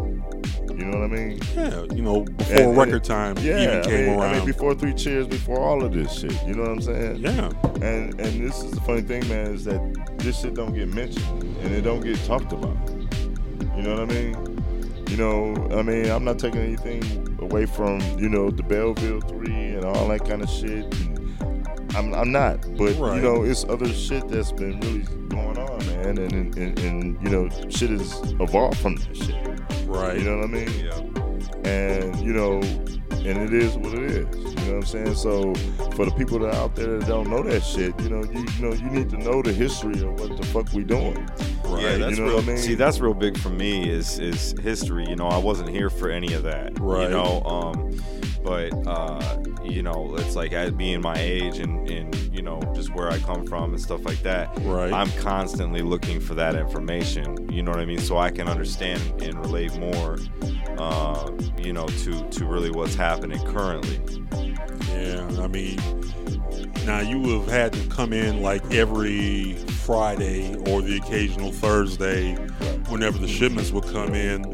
You 0.70 0.86
know 0.86 1.00
what 1.00 1.12
I 1.12 1.14
mean? 1.14 1.40
Yeah, 1.56 1.84
you 1.94 2.02
know, 2.02 2.22
before 2.24 2.56
And- 2.56 2.66
and 2.70 2.78
record 2.78 3.04
time 3.04 3.36
Yeah, 3.40 3.64
even 3.64 3.82
came 3.84 3.94
I 3.94 3.98
mean, 4.12 4.20
around. 4.20 4.34
I 4.34 4.38
mean, 4.38 4.46
before 4.46 4.74
Three 4.76 4.94
Cheers, 4.94 5.28
before 5.28 5.60
all 5.60 5.84
of 5.84 5.92
this 5.94 6.12
shit. 6.14 6.32
You 6.48 6.54
know 6.54 6.62
what 6.62 6.72
I'm 6.72 6.82
saying? 6.82 7.18
yeah, 7.18 7.50
And 7.82 8.20
and 8.20 8.48
this 8.48 8.64
is 8.64 8.72
the 8.72 8.82
funny 8.82 9.02
thing, 9.02 9.28
man, 9.28 9.54
is 9.56 9.66
that 9.66 9.82
this 10.20 10.40
shit 10.40 10.54
don't 10.54 10.74
get 10.74 10.88
mentioned 10.94 11.44
and 11.64 11.74
it 11.74 11.82
don't 11.82 12.02
get 12.02 12.18
talked 12.26 12.54
about. 12.54 12.78
You 13.76 13.84
know 13.84 13.92
what 14.00 14.10
I 14.12 14.14
mean? 14.14 14.62
You 15.10 15.18
know, 15.18 15.68
I 15.78 15.82
mean, 15.82 16.10
I'm 16.12 16.24
not 16.24 16.38
taking 16.40 16.62
anything 16.62 17.04
away 17.42 17.66
from 17.66 18.00
you 18.18 18.30
know 18.30 18.50
the 18.52 18.64
Belleville 18.64 19.22
Three 19.22 19.52
and 19.76 19.84
all 19.84 20.08
that 20.10 20.26
kind 20.28 20.42
of 20.44 20.50
shit. 20.50 20.86
I'm, 21.96 22.14
I'm 22.14 22.32
not, 22.32 22.62
but 22.78 22.96
Right. 22.98 23.16
you 23.16 23.22
know, 23.22 23.44
it's 23.44 23.64
other 23.66 23.88
shit 23.92 24.28
that's 24.30 24.52
been 24.52 24.80
really 24.82 25.02
going 25.30 25.58
on, 25.58 25.86
man, 25.88 26.18
and 26.18 26.32
and, 26.34 26.58
and 26.58 26.80
and 26.80 27.18
you 27.24 27.30
know, 27.30 27.50
shit 27.70 27.90
has 27.90 28.20
evolved 28.40 28.78
from 28.78 28.96
that 28.98 29.16
shit. 29.18 29.88
right. 29.88 30.18
You 30.18 30.24
know 30.26 30.38
what 30.38 30.46
I 30.46 30.52
mean? 30.52 30.70
Yeah. 30.86 31.70
and 31.70 32.20
you 32.22 32.34
know, 32.34 32.60
and 33.12 33.38
it 33.38 33.54
is 33.54 33.76
what 33.78 33.94
it 33.94 34.12
is. 34.12 34.36
You 34.36 34.56
know 34.56 34.76
what 34.76 34.76
I'm 34.76 34.86
saying? 34.86 35.16
So 35.16 35.54
for 35.96 36.06
the 36.06 36.12
people 36.18 36.40
that 36.40 36.54
are 36.54 36.64
out 36.64 36.76
there 36.76 37.00
that 37.00 37.08
don't 37.08 37.30
know 37.30 37.44
that 37.44 37.64
shit, 37.64 38.00
you 38.02 38.10
know, 38.10 38.24
you, 38.24 38.46
you 38.58 38.62
know, 38.66 38.74
you 38.74 38.90
need 38.90 39.10
to 39.10 39.18
know 39.18 39.42
the 39.42 39.52
history 39.52 40.02
of 40.04 40.20
what 40.20 40.38
the 40.38 40.46
fuck 40.48 40.72
we 40.74 40.84
doing. 40.84 41.16
right. 41.66 41.82
Yeah, 41.82 41.98
that's 41.98 42.18
you 42.18 42.24
know 42.24 42.30
real. 42.30 42.36
what 42.38 42.44
I 42.44 42.48
mean? 42.48 42.58
See, 42.58 42.76
that's 42.76 43.00
real 43.00 43.14
big 43.16 43.38
for 43.38 43.50
me. 43.50 43.90
Is 43.90 44.20
is 44.20 44.54
history. 44.62 45.06
You 45.10 45.16
know, 45.16 45.28
I 45.28 45.38
wasn't 45.38 45.70
here 45.70 45.90
for 45.90 46.10
any 46.10 46.34
of 46.34 46.44
that. 46.44 46.80
Right. 46.80 47.04
You 47.04 47.10
know, 47.10 47.42
um, 47.46 48.00
but 48.44 48.72
uh, 48.88 49.38
you 49.64 49.82
know, 49.84 50.16
it's 50.18 50.36
like 50.36 50.54
at 50.54 50.78
being 50.78 51.02
my 51.02 51.16
age 51.18 51.58
and 51.60 51.90
and 51.90 52.16
you 52.34 52.42
know 52.42 52.60
just 52.76 52.94
where 52.96 53.10
I 53.10 53.20
come 53.20 53.46
from 53.46 53.74
and 53.74 53.82
stuff 53.82 54.06
like 54.06 54.22
that. 54.24 54.50
Right. 54.62 54.92
I'm 54.94 55.12
constantly 55.14 55.82
looking 55.82 56.20
for 56.20 56.36
that 56.36 56.56
information. 56.56 57.52
You 57.52 57.64
know 57.64 57.72
what 57.72 57.80
I 57.80 57.86
mean? 57.86 58.00
So 58.00 58.18
I 58.18 58.30
can 58.32 58.48
understand 58.48 59.22
and 59.22 59.38
relate 59.40 59.76
more. 59.78 60.18
Uh, 60.78 61.32
you 61.58 61.74
know, 61.74 61.88
to 61.88 62.28
to 62.30 62.46
really 62.46 62.72
what's 62.72 62.96
happening 62.96 63.44
currently. 63.46 64.00
Yeah, 64.94 65.28
I 65.42 65.48
mean, 65.48 65.78
Now 66.86 67.00
you 67.02 67.20
would 67.20 67.42
have 67.42 67.48
had 67.50 67.74
to 67.74 67.88
come 67.90 68.14
in 68.14 68.42
like 68.42 68.74
every 68.74 69.54
Friday 69.86 70.56
or 70.68 70.82
the 70.82 70.98
occasional 70.98 71.52
Thursday, 71.52 72.36
whenever 72.88 73.18
the 73.18 73.28
shipments 73.28 73.72
would 73.72 73.86
come 73.86 74.14
in. 74.14 74.46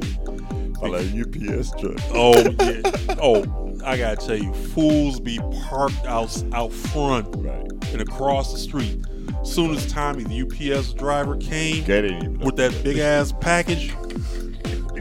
I 0.82 0.88
like 0.88 1.08
UPS 1.08 1.72
truck. 1.80 1.98
Oh 2.14 2.42
yeah. 2.60 2.82
Oh, 3.22 3.44
I 3.86 3.98
gotta 3.98 4.16
tell 4.26 4.38
you, 4.38 4.54
fools 4.54 5.20
be 5.20 5.40
parked 5.70 6.06
out 6.06 6.44
out 6.54 6.72
front 6.72 7.28
Right. 7.38 7.72
and 7.94 8.02
across 8.02 8.52
the 8.52 8.60
street. 8.60 8.98
Soon 9.44 9.76
as 9.76 9.86
Tommy, 9.92 10.24
the 10.24 10.42
UPS 10.42 10.94
driver, 10.94 11.36
came 11.38 11.84
Get 11.86 12.04
it 12.06 12.30
with 12.40 12.56
that 12.56 12.72
big 12.84 12.98
ass 12.98 13.32
package, 13.42 13.94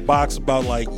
box 0.07 0.37
about 0.37 0.65
like 0.67 0.89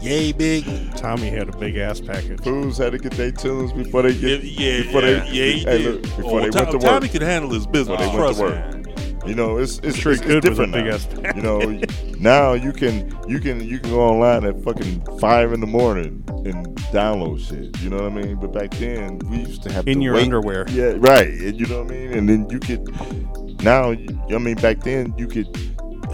yay 0.00 0.32
big. 0.32 0.64
Tommy 0.96 1.28
had 1.28 1.48
a 1.48 1.56
big 1.58 1.76
ass 1.76 2.00
package. 2.00 2.40
Fools 2.40 2.78
had 2.78 2.92
to 2.92 2.98
get 2.98 3.12
their 3.12 3.30
tunes 3.30 3.72
before 3.72 4.02
they 4.02 4.14
get 4.18 4.42
yeah, 4.42 4.82
before 4.82 5.02
yeah, 5.02 5.06
they 5.24 5.30
yeah, 5.30 5.44
he 5.52 5.58
hey, 5.64 5.78
did. 5.82 5.94
look, 5.94 6.02
before 6.16 6.40
Oh, 6.40 6.44
they 6.44 6.50
Tom- 6.50 6.66
went 6.66 6.70
to 6.70 6.76
work. 6.78 6.82
Tommy 6.94 7.08
could 7.08 7.22
handle 7.22 7.50
his 7.50 7.66
business. 7.66 7.98
Before 7.98 8.12
they 8.12 8.18
went 8.24 8.36
trust 8.36 8.38
to 8.38 8.44
me. 8.46 8.78
work. 8.78 8.83
You 9.26 9.34
know, 9.34 9.56
it's 9.58 9.78
it's, 9.82 9.96
Sure 9.96 10.12
it's, 10.12 10.22
it's 10.22 10.46
different 10.46 10.72
big 10.72 10.84
now. 10.86 11.32
You 11.34 11.42
know, 11.42 11.80
now 12.18 12.52
you 12.52 12.72
can 12.72 13.16
you 13.28 13.38
can 13.40 13.60
you 13.66 13.78
can 13.78 13.90
go 13.90 14.00
online 14.00 14.44
at 14.44 14.62
fucking 14.62 15.02
five 15.18 15.52
in 15.52 15.60
the 15.60 15.66
morning 15.66 16.22
and 16.44 16.76
download 16.92 17.40
shit. 17.40 17.80
You 17.82 17.90
know 17.90 17.96
what 18.08 18.12
I 18.12 18.22
mean? 18.22 18.36
But 18.36 18.52
back 18.52 18.70
then 18.72 19.18
we 19.30 19.38
used 19.38 19.62
to 19.62 19.72
have 19.72 19.88
In 19.88 19.98
to 19.98 20.04
your 20.04 20.14
wait. 20.14 20.24
underwear. 20.24 20.66
Yeah, 20.68 20.94
right. 20.98 21.28
And 21.28 21.58
you 21.58 21.66
know 21.66 21.82
what 21.82 21.92
I 21.92 21.94
mean? 21.96 22.12
And 22.12 22.28
then 22.28 22.48
you 22.50 22.60
could 22.60 23.62
now. 23.62 23.92
I 23.92 24.38
mean, 24.38 24.56
back 24.56 24.80
then 24.80 25.14
you 25.16 25.26
could 25.26 25.48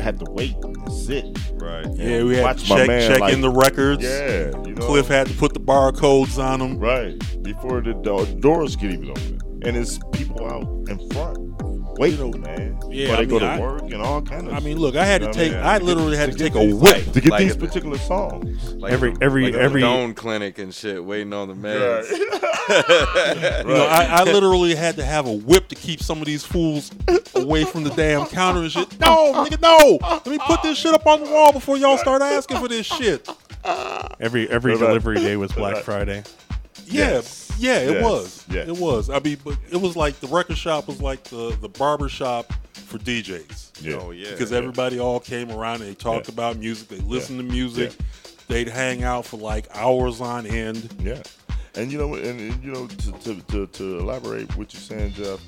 have 0.00 0.18
to 0.20 0.30
wait 0.30 0.54
and 0.62 0.92
sit. 0.92 1.24
Right. 1.54 1.86
Yeah, 1.94 2.22
we 2.22 2.36
had 2.36 2.44
Watch 2.44 2.62
to 2.62 2.68
check, 2.68 2.86
man, 2.86 3.10
check 3.10 3.20
like- 3.20 3.34
in 3.34 3.40
the 3.40 3.50
records. 3.50 4.02
Yeah, 4.04 4.50
you 4.64 4.74
know. 4.74 4.86
Cliff 4.86 5.08
had 5.08 5.26
to 5.26 5.34
put 5.34 5.52
the 5.52 5.60
barcodes 5.60 6.38
on 6.42 6.60
them. 6.60 6.78
Right 6.78 7.18
before 7.42 7.80
the 7.80 7.92
do- 7.94 8.38
doors 8.40 8.76
get 8.76 8.92
even 8.92 9.10
open, 9.10 9.40
and 9.62 9.76
it's 9.76 9.98
people 10.12 10.46
out 10.46 10.62
in 10.88 11.10
front 11.10 11.49
waiting, 12.00 12.40
man. 12.40 12.78
Yeah, 12.90 13.04
before 13.06 13.14
I 13.14 13.18
they 13.18 13.26
go 13.26 13.38
to 13.38 13.46
I- 13.46 13.58
work 13.60 13.82
and 13.82 14.02
all 14.02 14.22
kind 14.22 14.48
of. 14.48 14.54
I 14.54 14.60
mean, 14.60 14.78
look, 14.78 14.96
I 14.96 15.04
had 15.04 15.20
to 15.20 15.32
take. 15.32 15.52
I 15.52 15.56
mean? 15.56 15.64
I 15.64 15.78
literally 15.78 16.16
had 16.16 16.32
to 16.32 16.36
to 16.38 16.42
take 16.42 16.54
a 16.54 16.58
these- 16.66 16.74
whip. 16.74 17.12
to 17.12 17.20
get 17.20 17.30
Like 17.30 17.40
these 17.42 17.54
a- 17.54 17.58
particular 17.58 17.98
songs. 17.98 18.72
Like 18.74 18.92
Every- 18.92 19.14
every- 19.20 19.44
like 19.44 19.54
every- 19.54 19.80
Stone 19.82 20.14
clinic 20.14 20.58
and 20.58 20.74
shit, 20.74 21.04
waiting 21.04 21.32
on 21.32 21.48
the 21.48 21.54
meds. 21.54 22.08
You 22.70 23.64
know, 23.74 23.84
I, 23.90 24.06
I 24.20 24.22
literally 24.24 24.76
had 24.76 24.94
to 24.96 25.04
have 25.04 25.26
a 25.26 25.32
whip 25.32 25.66
to 25.68 25.74
keep 25.74 26.00
some 26.00 26.20
of 26.20 26.26
these 26.26 26.44
fools 26.44 26.92
away 27.34 27.64
from 27.64 27.82
the 27.82 27.90
damn 27.90 28.26
counter 28.26 28.60
and 28.60 28.70
shit. 28.70 28.88
No, 29.00 29.32
nigga, 29.44 29.60
no. 29.60 29.98
Let 30.08 30.26
me 30.26 30.38
put 30.46 30.62
this 30.62 30.78
shit 30.78 30.94
up 30.94 31.04
on 31.06 31.24
the 31.24 31.30
wall 31.30 31.52
before 31.52 31.76
y'all 31.78 31.98
start 31.98 32.22
asking 32.22 32.58
for 32.58 32.68
this 32.68 32.86
shit. 32.86 33.28
Every 34.20 34.48
every 34.48 34.76
delivery 34.78 35.16
day 35.16 35.36
was 35.36 35.50
Black 35.52 35.74
Right. 35.76 35.84
Friday. 35.84 36.22
Yeah, 36.86 37.10
Yes. 37.10 37.39
Yeah, 37.60 37.78
it 37.78 37.90
Yes. 37.92 38.02
was. 38.04 38.44
Yes. 38.50 38.68
It 38.68 38.76
was. 38.78 39.10
I 39.10 39.18
mean, 39.20 39.38
but 39.44 39.56
it 39.70 39.80
was 39.80 39.96
like 39.96 40.18
the 40.20 40.26
record 40.28 40.56
shop 40.58 40.88
was 40.88 41.00
like 41.00 41.22
the 41.24 41.56
the 41.60 41.68
barber 41.68 42.08
shop 42.08 42.52
for 42.72 42.98
DJs. 42.98 43.82
Yeah. 43.82 43.98
Oh 44.00 44.10
yeah. 44.10 44.30
because 44.32 44.52
everybody 44.52 44.98
all 44.98 45.20
came 45.20 45.50
around 45.50 45.82
and 45.82 45.90
they 45.90 45.94
talked 45.94 46.28
Yeah. 46.28 46.34
about 46.34 46.56
music. 46.56 46.88
They 46.88 46.98
listened 46.98 47.38
to 47.38 47.44
music. 47.44 47.92
Yeah. 47.92 48.06
They'd 48.48 48.68
hang 48.68 49.04
out 49.04 49.24
for 49.26 49.36
like 49.36 49.66
hours 49.74 50.20
on 50.20 50.44
end. 50.46 50.92
Yeah, 51.00 51.22
and 51.76 51.92
you 51.92 51.98
know, 51.98 52.14
and, 52.14 52.40
and 52.40 52.64
you 52.64 52.72
know, 52.72 52.88
to, 52.88 53.12
to, 53.12 53.40
to, 53.42 53.66
to 53.68 53.98
elaborate 54.00 54.56
what 54.56 54.74
you're 54.74 54.80
saying, 54.80 55.12
Jeff, 55.12 55.38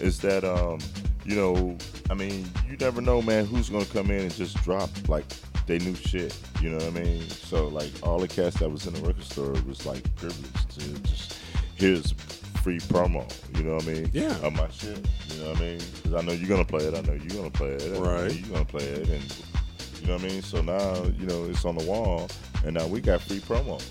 is 0.00 0.18
that 0.20 0.42
um, 0.42 0.78
you 1.26 1.36
know, 1.36 1.76
I 2.08 2.14
mean, 2.14 2.46
you 2.70 2.78
never 2.78 3.02
know, 3.02 3.20
man, 3.20 3.44
who's 3.44 3.68
gonna 3.68 3.84
come 3.84 4.10
in 4.10 4.20
and 4.22 4.34
just 4.34 4.56
drop 4.62 4.88
like 5.06 5.26
they 5.66 5.78
new 5.80 5.94
shit. 5.94 6.34
You 6.62 6.70
know 6.70 6.76
what 6.78 6.96
I 6.96 7.02
mean? 7.02 7.28
So 7.28 7.68
like 7.68 7.90
all 8.02 8.18
the 8.18 8.28
cats 8.28 8.56
that 8.60 8.70
was 8.70 8.86
in 8.86 8.94
the 8.94 9.00
record 9.02 9.24
store 9.24 9.52
was 9.68 9.84
like 9.84 10.02
privileged 10.16 10.70
to 10.80 10.98
just 11.00 11.34
here's 11.76 12.12
free 12.62 12.78
promo. 12.78 13.24
You 13.56 13.64
know 13.64 13.74
what 13.76 13.84
I 13.84 13.92
mean? 13.92 14.10
Yeah. 14.12 14.36
Of 14.40 14.54
my 14.54 14.68
shit. 14.70 15.06
You 15.30 15.42
know 15.42 15.50
what 15.50 15.58
I 15.58 15.60
mean? 15.60 15.78
Because 15.94 16.14
I 16.14 16.20
know 16.22 16.32
you're 16.32 16.48
gonna 16.48 16.64
play 16.64 16.84
it. 16.84 16.94
I 16.94 17.00
know 17.02 17.12
you're 17.14 17.36
gonna 17.36 17.50
play 17.50 17.68
it. 17.70 17.98
Right. 17.98 18.32
You're 18.34 18.48
gonna 18.52 18.64
play 18.64 18.84
it, 18.84 19.08
and 19.08 19.22
you 20.00 20.06
know 20.08 20.14
what 20.14 20.24
I 20.24 20.28
mean. 20.28 20.42
So 20.42 20.60
now 20.62 21.04
you 21.18 21.26
know 21.26 21.44
it's 21.44 21.64
on 21.64 21.76
the 21.76 21.84
wall, 21.84 22.28
and 22.64 22.74
now 22.74 22.86
we 22.86 23.00
got 23.00 23.20
free 23.20 23.38
promos. 23.40 23.84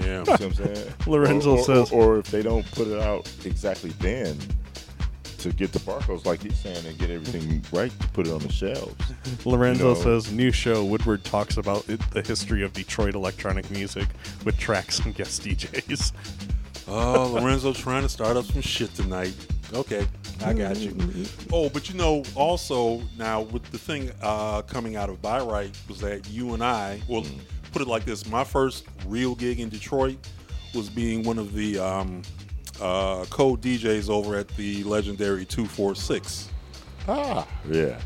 Yeah. 0.00 0.04
You 0.04 0.12
know 0.12 0.22
what 0.24 0.40
I'm 0.40 0.54
saying? 0.54 0.94
Lorenzo 1.06 1.52
or, 1.52 1.58
or- 1.58 1.64
says- 1.64 1.92
or, 1.92 2.18
if 2.18 2.30
they 2.30 2.42
don't 2.42 2.70
put 2.72 2.88
it 2.88 3.00
out 3.00 3.30
exactly 3.44 3.90
then 4.00 4.38
to 5.38 5.52
get 5.52 5.72
the 5.72 5.80
barcodes, 5.80 6.24
like 6.24 6.40
he's 6.42 6.56
saying, 6.56 6.86
and 6.86 6.96
get 6.98 7.10
everything 7.10 7.64
right 7.72 7.90
to 7.98 8.08
put 8.08 8.26
it 8.28 8.32
on 8.32 8.38
the 8.38 8.52
shelves. 8.52 8.94
Lorenzo 9.44 9.94
know. 9.94 10.00
says 10.00 10.30
new 10.30 10.52
show. 10.52 10.84
Woodward 10.84 11.24
talks 11.24 11.56
about 11.56 11.88
it, 11.88 12.00
the 12.12 12.22
history 12.22 12.62
of 12.62 12.72
Detroit 12.72 13.14
electronic 13.14 13.68
music 13.70 14.06
with 14.44 14.56
tracks 14.56 15.00
and 15.00 15.14
guest 15.14 15.42
DJs. 15.42 16.12
Oh, 16.88 17.32
Lorenzo 17.34 17.72
trying 17.72 18.02
to 18.02 18.08
start 18.08 18.36
up 18.36 18.44
some 18.44 18.60
shit 18.60 18.94
tonight. 18.94 19.34
Okay, 19.72 20.06
I 20.44 20.52
got 20.52 20.76
you. 20.76 20.94
Oh, 21.52 21.68
but 21.68 21.88
you 21.88 21.96
know, 21.96 22.22
also 22.34 23.00
now 23.16 23.42
with 23.42 23.62
the 23.70 23.78
thing 23.78 24.10
uh, 24.22 24.62
coming 24.62 24.96
out 24.96 25.08
of 25.08 25.22
Byright 25.22 25.74
was 25.88 26.00
that 26.00 26.28
you 26.28 26.54
and 26.54 26.62
I, 26.62 27.00
well, 27.08 27.24
put 27.72 27.82
it 27.82 27.88
like 27.88 28.04
this: 28.04 28.26
my 28.26 28.44
first 28.44 28.84
real 29.06 29.34
gig 29.34 29.60
in 29.60 29.68
Detroit 29.68 30.18
was 30.74 30.88
being 30.90 31.22
one 31.22 31.38
of 31.38 31.54
the 31.54 31.78
um, 31.78 32.22
uh, 32.80 33.24
code 33.30 33.62
DJs 33.62 34.10
over 34.10 34.36
at 34.36 34.48
the 34.48 34.82
legendary 34.84 35.44
Two 35.44 35.66
Four 35.66 35.94
Six. 35.94 36.48
Ah, 37.08 37.46
yeah, 37.68 37.98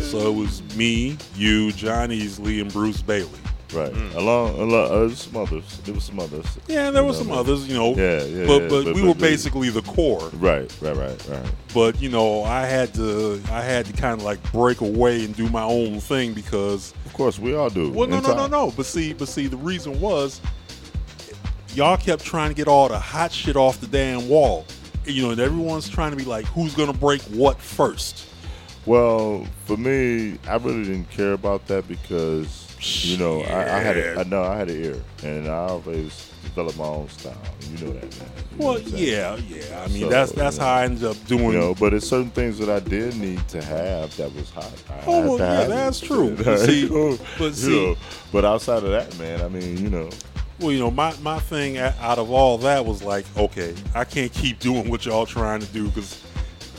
So 0.00 0.30
it 0.30 0.34
was 0.34 0.62
me, 0.74 1.18
you, 1.34 1.70
John 1.72 2.08
Easley, 2.08 2.62
and 2.62 2.72
Bruce 2.72 3.02
Bailey. 3.02 3.28
Right. 3.72 3.92
Along, 4.14 4.58
along 4.58 5.10
uh, 5.10 5.14
some 5.14 5.36
others. 5.36 5.78
There 5.84 5.94
was 5.94 6.04
some 6.04 6.18
others. 6.20 6.46
Yeah, 6.66 6.90
there 6.90 7.04
were 7.04 7.12
some 7.12 7.30
others, 7.30 7.68
you 7.68 7.74
know. 7.74 7.94
Yeah, 7.94 8.22
yeah, 8.24 8.46
But 8.46 8.62
yeah, 8.62 8.68
but, 8.68 8.84
but- 8.84 8.94
we 8.94 9.02
but- 9.02 9.08
were 9.08 9.14
basically 9.14 9.70
the 9.70 9.82
core. 9.82 10.28
Right, 10.34 10.72
right, 10.80 10.96
right, 10.96 11.28
right. 11.28 11.52
But 11.74 12.00
you 12.00 12.08
know, 12.08 12.44
I 12.44 12.66
had 12.66 12.94
to 12.94 13.40
I 13.50 13.60
had 13.62 13.86
to 13.86 13.92
kind 13.92 14.14
of 14.20 14.22
like 14.24 14.40
break 14.52 14.80
away 14.80 15.24
and 15.24 15.34
do 15.36 15.48
my 15.48 15.62
own 15.62 16.00
thing 16.00 16.32
because 16.34 16.94
Of 17.06 17.12
course, 17.12 17.38
we 17.38 17.54
all 17.54 17.70
do. 17.70 17.90
well, 17.90 18.08
no, 18.08 18.20
no, 18.20 18.34
no, 18.34 18.46
no. 18.46 18.70
But 18.76 18.86
see, 18.86 19.12
but 19.12 19.28
see, 19.28 19.46
the 19.46 19.56
reason 19.56 20.00
was 20.00 20.40
y'all 21.74 21.96
kept 21.96 22.24
trying 22.24 22.48
to 22.50 22.54
get 22.54 22.68
all 22.68 22.88
the 22.88 22.98
hot 22.98 23.32
shit 23.32 23.56
off 23.56 23.80
the 23.80 23.86
damn 23.86 24.28
wall. 24.28 24.64
You 25.04 25.22
know, 25.22 25.30
and 25.30 25.40
everyone's 25.40 25.88
trying 25.88 26.10
to 26.10 26.16
be 26.16 26.24
like, 26.24 26.44
who's 26.46 26.74
gonna 26.74 26.92
break 26.92 27.22
what 27.22 27.58
first? 27.60 28.26
Well, 28.86 29.46
for 29.66 29.76
me, 29.76 30.38
I 30.48 30.56
really 30.56 30.84
didn't 30.84 31.10
care 31.10 31.32
about 31.32 31.66
that 31.66 31.86
because 31.88 32.67
you 32.80 33.16
know 33.16 33.42
I, 33.42 33.76
I 33.76 33.80
had 33.80 33.96
a. 33.96 34.20
I 34.20 34.24
know 34.24 34.42
I 34.42 34.56
had 34.56 34.70
an 34.70 34.84
ear, 34.84 35.02
and 35.24 35.48
I 35.48 35.54
always 35.68 36.30
developed 36.44 36.78
my 36.78 36.84
own 36.86 37.08
style. 37.08 37.36
You 37.70 37.86
know 37.86 37.92
that, 37.92 38.02
man. 38.18 38.30
You 38.58 38.64
Well, 38.66 38.80
yeah, 38.80 39.36
yeah. 39.48 39.82
I 39.84 39.88
mean, 39.88 40.02
So, 40.02 40.08
that's 40.08 40.32
that's 40.32 40.56
you 40.56 40.62
how 40.62 40.74
I 40.74 40.84
ended 40.84 41.04
up 41.04 41.16
doing. 41.26 41.44
You 41.52 41.58
know, 41.58 41.74
but 41.74 41.94
it's 41.94 42.08
certain 42.08 42.30
things 42.30 42.58
that 42.58 42.68
I 42.68 42.80
did 42.80 43.16
need 43.16 43.46
to 43.48 43.62
have 43.62 44.16
that 44.16 44.34
was 44.34 44.50
hot. 44.50 44.72
I 44.90 45.02
Oh, 45.06 45.20
well, 45.30 45.38
yeah, 45.38 45.52
have 45.60 45.64
it. 45.66 45.68
that's 45.74 46.00
true. 46.00 46.36
But 46.44 46.58
see- 46.60 47.18
but 47.38 47.54
see- 47.54 47.70
know, 47.70 47.96
but 48.32 48.44
outside 48.44 48.82
of 48.84 48.90
that, 48.90 49.16
man, 49.18 49.40
I 49.42 49.48
mean, 49.48 49.76
you 49.78 49.90
know, 49.90 50.08
Well, 50.60 50.72
you 50.72 50.78
know, 50.80 50.90
my, 50.90 51.14
my 51.22 51.38
thing 51.38 51.78
out 51.78 52.18
of 52.18 52.30
all 52.32 52.58
that 52.58 52.84
was 52.84 53.00
like, 53.02 53.24
okay, 53.36 53.74
I 53.94 54.04
can't 54.04 54.32
keep 54.32 54.58
doing 54.58 54.88
what 54.90 55.06
y'all 55.06 55.24
trying 55.26 55.60
to 55.60 55.66
do 55.66 55.86
because 55.88 56.20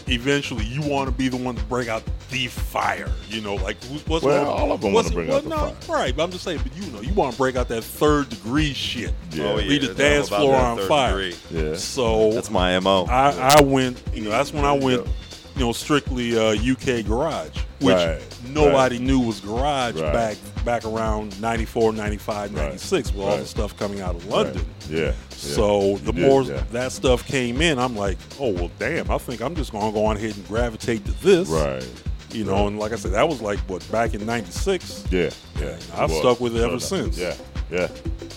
eventually 0.09 0.65
you 0.65 0.81
want 0.81 1.09
to 1.09 1.15
be 1.15 1.27
the 1.29 1.37
one 1.37 1.55
to 1.55 1.63
bring 1.63 1.89
out 1.89 2.03
the 2.29 2.47
fire. 2.47 3.11
You 3.29 3.41
know, 3.41 3.55
like 3.55 3.77
what's 4.07 4.23
Well, 4.25 4.43
wrong- 4.45 4.59
all 4.59 4.71
of 4.71 4.83
'em 4.83 4.93
what's- 4.93 5.05
wanna 5.09 5.15
bring 5.15 5.27
well, 5.29 5.37
out 5.37 5.43
the 5.43 5.49
no, 5.49 5.75
fire. 5.81 5.95
Right, 5.97 6.15
but 6.15 6.23
I'm 6.23 6.31
just 6.31 6.43
saying, 6.43 6.59
but 6.63 6.75
you 6.75 6.91
know, 6.91 7.01
you 7.01 7.13
want 7.13 7.31
to 7.33 7.37
break 7.37 7.55
out 7.55 7.67
that 7.69 7.83
third 7.83 8.29
degree 8.29 8.73
shit. 8.73 9.13
Yeah. 9.31 9.43
Oh, 9.45 9.59
yeah. 9.59 9.79
The 9.79 9.93
dance 9.93 10.29
floor 10.29 10.55
on 10.55 10.79
fire. 10.87 11.29
degree. 11.29 11.35
yeah, 11.51 11.75
So 11.75 12.31
That's 12.33 12.49
my 12.51 12.77
mo. 12.79 13.05
I, 13.09 13.55
I 13.57 13.61
went, 13.61 14.01
you 14.13 14.23
know, 14.23 14.29
that's 14.31 14.53
when 14.53 14.65
I 14.65 14.73
went, 14.73 15.05
Yeah. 15.05 15.11
you 15.55 15.65
know, 15.65 15.71
strictly 15.73 16.37
uh, 16.37 16.51
UK 16.53 17.01
garage, 17.03 17.57
which 17.79 17.95
Right, 17.95 18.21
nobody 18.47 18.99
knew 18.99 19.19
was 19.19 19.39
garage 19.39 19.95
Right. 19.95 20.13
back 20.13 20.37
back 20.69 20.85
around 20.85 21.41
94, 21.41 21.93
95, 21.93 22.53
Right, 22.53 22.63
96 22.65 23.11
with 23.13 23.25
all 23.25 23.37
the 23.37 23.45
stuff 23.47 23.75
coming 23.79 24.01
out 24.01 24.13
of 24.15 24.23
Right. 24.27 24.33
London. 24.45 24.65
yeah. 24.87 24.99
yeah. 24.99 25.11
So 25.31 25.97
the 25.97 26.05
You 26.07 26.11
did, 26.11 26.27
more 26.27 26.43
yeah. 26.43 26.63
that 26.73 26.91
stuff 26.91 27.25
came 27.25 27.59
in, 27.59 27.79
I'm 27.79 27.95
like, 27.95 28.19
oh 28.39 28.51
well, 28.51 28.69
damn. 28.77 29.09
I 29.09 29.17
think 29.17 29.41
I'm 29.41 29.55
just 29.55 29.71
gonna 29.71 29.91
go 29.91 30.05
on 30.05 30.17
ahead 30.17 30.35
and 30.35 30.47
gravitate 30.47 31.05
to 31.05 31.11
this, 31.23 31.49
right, 31.49 31.83
You 32.31 32.43
know, 32.43 32.67
and 32.67 32.77
like 32.77 32.91
I 32.91 32.97
said, 32.97 33.13
that 33.13 33.27
was 33.27 33.41
like 33.41 33.57
what 33.61 33.83
back 33.91 34.13
in 34.13 34.23
'96. 34.27 35.05
yeah, 35.09 35.31
yeah. 35.59 35.75
I've 35.95 36.11
Well, 36.11 36.19
stuck 36.19 36.39
with 36.39 36.55
it 36.55 36.59
ever 36.61 36.73
no, 36.73 36.77
since. 36.77 37.17
Yeah, 37.17 37.33
yeah. 37.71 37.87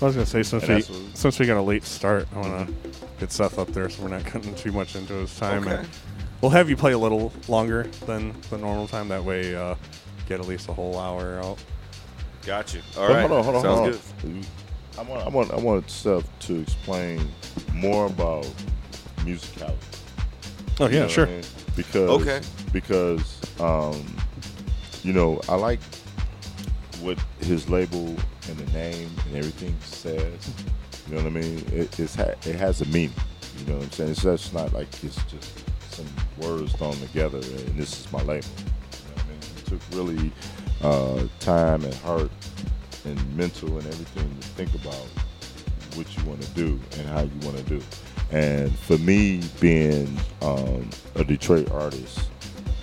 I 0.01 0.05
was 0.07 0.15
gonna 0.15 0.25
say 0.25 0.43
since 0.43 0.63
And 0.65 0.77
we 0.77 0.83
what- 0.83 1.17
since 1.19 1.39
we 1.39 1.45
got 1.45 1.59
a 1.59 1.61
late 1.63 1.85
start, 1.85 2.27
I 2.35 2.39
want 2.41 2.67
to 2.69 2.75
get 3.21 3.31
Seth 3.31 3.59
up 3.59 3.69
there 3.75 3.91
so 3.91 4.05
we're 4.05 4.09
not 4.09 4.25
cutting 4.25 4.55
too 4.55 4.73
much 4.73 4.97
into 4.97 5.13
his 5.13 5.37
time. 5.37 5.67
Okay. 5.69 5.77
And 5.77 5.89
we'll 6.41 6.51
have 6.53 6.71
you 6.71 6.77
play 6.79 6.93
a 6.93 6.99
little 6.99 7.31
longer 7.47 7.83
than 8.07 8.33
the 8.49 8.57
normal 8.57 8.89
time. 8.89 9.09
That 9.09 9.23
way, 9.23 9.55
uh, 9.55 9.75
get 10.31 10.41
at 10.41 10.47
least 10.49 10.71
a 10.71 10.73
whole 10.73 10.99
hour 10.99 11.39
out. 11.45 11.59
Got 12.45 12.75
you. 12.75 12.81
All 12.97 13.09
But 13.09 13.15
right. 13.15 13.21
Hold 13.29 13.33
on, 13.33 13.45
hold 13.45 13.57
on, 13.57 13.63
Sounds 13.63 13.79
hold 13.81 14.33
good. 14.33 14.47
I 14.99 15.03
want, 15.03 15.23
I 15.25 15.29
want, 15.31 15.51
I 15.53 15.57
want 15.57 15.91
Seth 15.91 16.39
to 16.41 16.61
explain 16.61 17.27
more 17.73 18.07
about 18.07 18.45
musicality. 19.19 19.77
Oh 20.81 20.89
You 20.89 20.95
yeah, 20.95 21.03
know 21.03 21.09
sure. 21.09 21.27
I 21.27 21.31
mean? 21.31 21.43
Because 21.77 22.11
Okay. 22.11 22.41
because 22.73 23.41
um, 23.61 24.17
you 25.03 25.13
know, 25.13 25.41
I 25.49 25.55
like 25.55 25.81
what 27.01 27.19
his 27.41 27.69
label 27.69 28.09
and 28.49 28.57
the 28.59 28.73
name 28.73 29.11
and 29.27 29.37
everything 29.37 29.75
says. 29.81 30.51
You 31.09 31.17
know 31.17 31.23
what 31.23 31.27
I 31.27 31.41
mean? 31.41 31.59
It, 31.73 31.99
it's 31.99 32.15
ha- 32.15 32.35
it 32.47 32.57
has 32.57 32.81
a 32.81 32.87
meaning. 32.87 33.15
You 33.59 33.67
know 33.67 33.75
what 33.79 33.85
I'm 33.85 33.91
saying? 33.93 34.11
It's 34.11 34.23
just 34.23 34.53
not 34.53 34.73
like 34.73 34.89
it's 35.03 35.23
just 35.25 35.65
some 35.95 36.07
words 36.39 36.73
thrown 36.73 36.95
together 36.97 37.39
and 37.39 37.79
this 37.79 38.01
is 38.01 38.13
my 38.13 38.23
label. 38.23 38.47
You 38.57 39.09
know 39.09 39.15
what 39.15 39.25
I 39.25 39.29
mean? 39.29 39.41
It 39.57 39.67
took 39.67 39.81
really 39.93 40.33
uh, 40.83 41.27
time 41.41 41.85
and 41.85 41.95
heart 41.97 42.31
and 43.05 43.37
mental 43.37 43.69
and 43.79 43.87
everything 43.87 44.37
to 44.41 44.49
think 44.49 44.75
about 44.75 45.07
what 45.97 46.17
you 46.17 46.25
want 46.25 46.41
to 46.43 46.51
do 46.51 46.81
and 46.99 47.09
how 47.09 47.21
you 47.21 47.31
want 47.43 47.57
to 47.57 47.63
do. 47.65 47.81
And 48.31 48.77
for 48.81 48.97
me, 48.99 49.43
being 49.61 50.19
um, 50.41 50.89
a 51.17 51.25
Detroit 51.25 51.71
artist, 51.71 52.31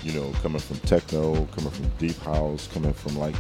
you 0.04 0.14
know, 0.14 0.32
coming 0.42 0.60
from 0.60 0.78
techno, 0.80 1.46
coming 1.48 1.72
from 1.72 1.90
deep 1.98 2.18
house, 2.20 2.68
coming 2.68 2.94
from 2.94 3.18
like 3.18 3.36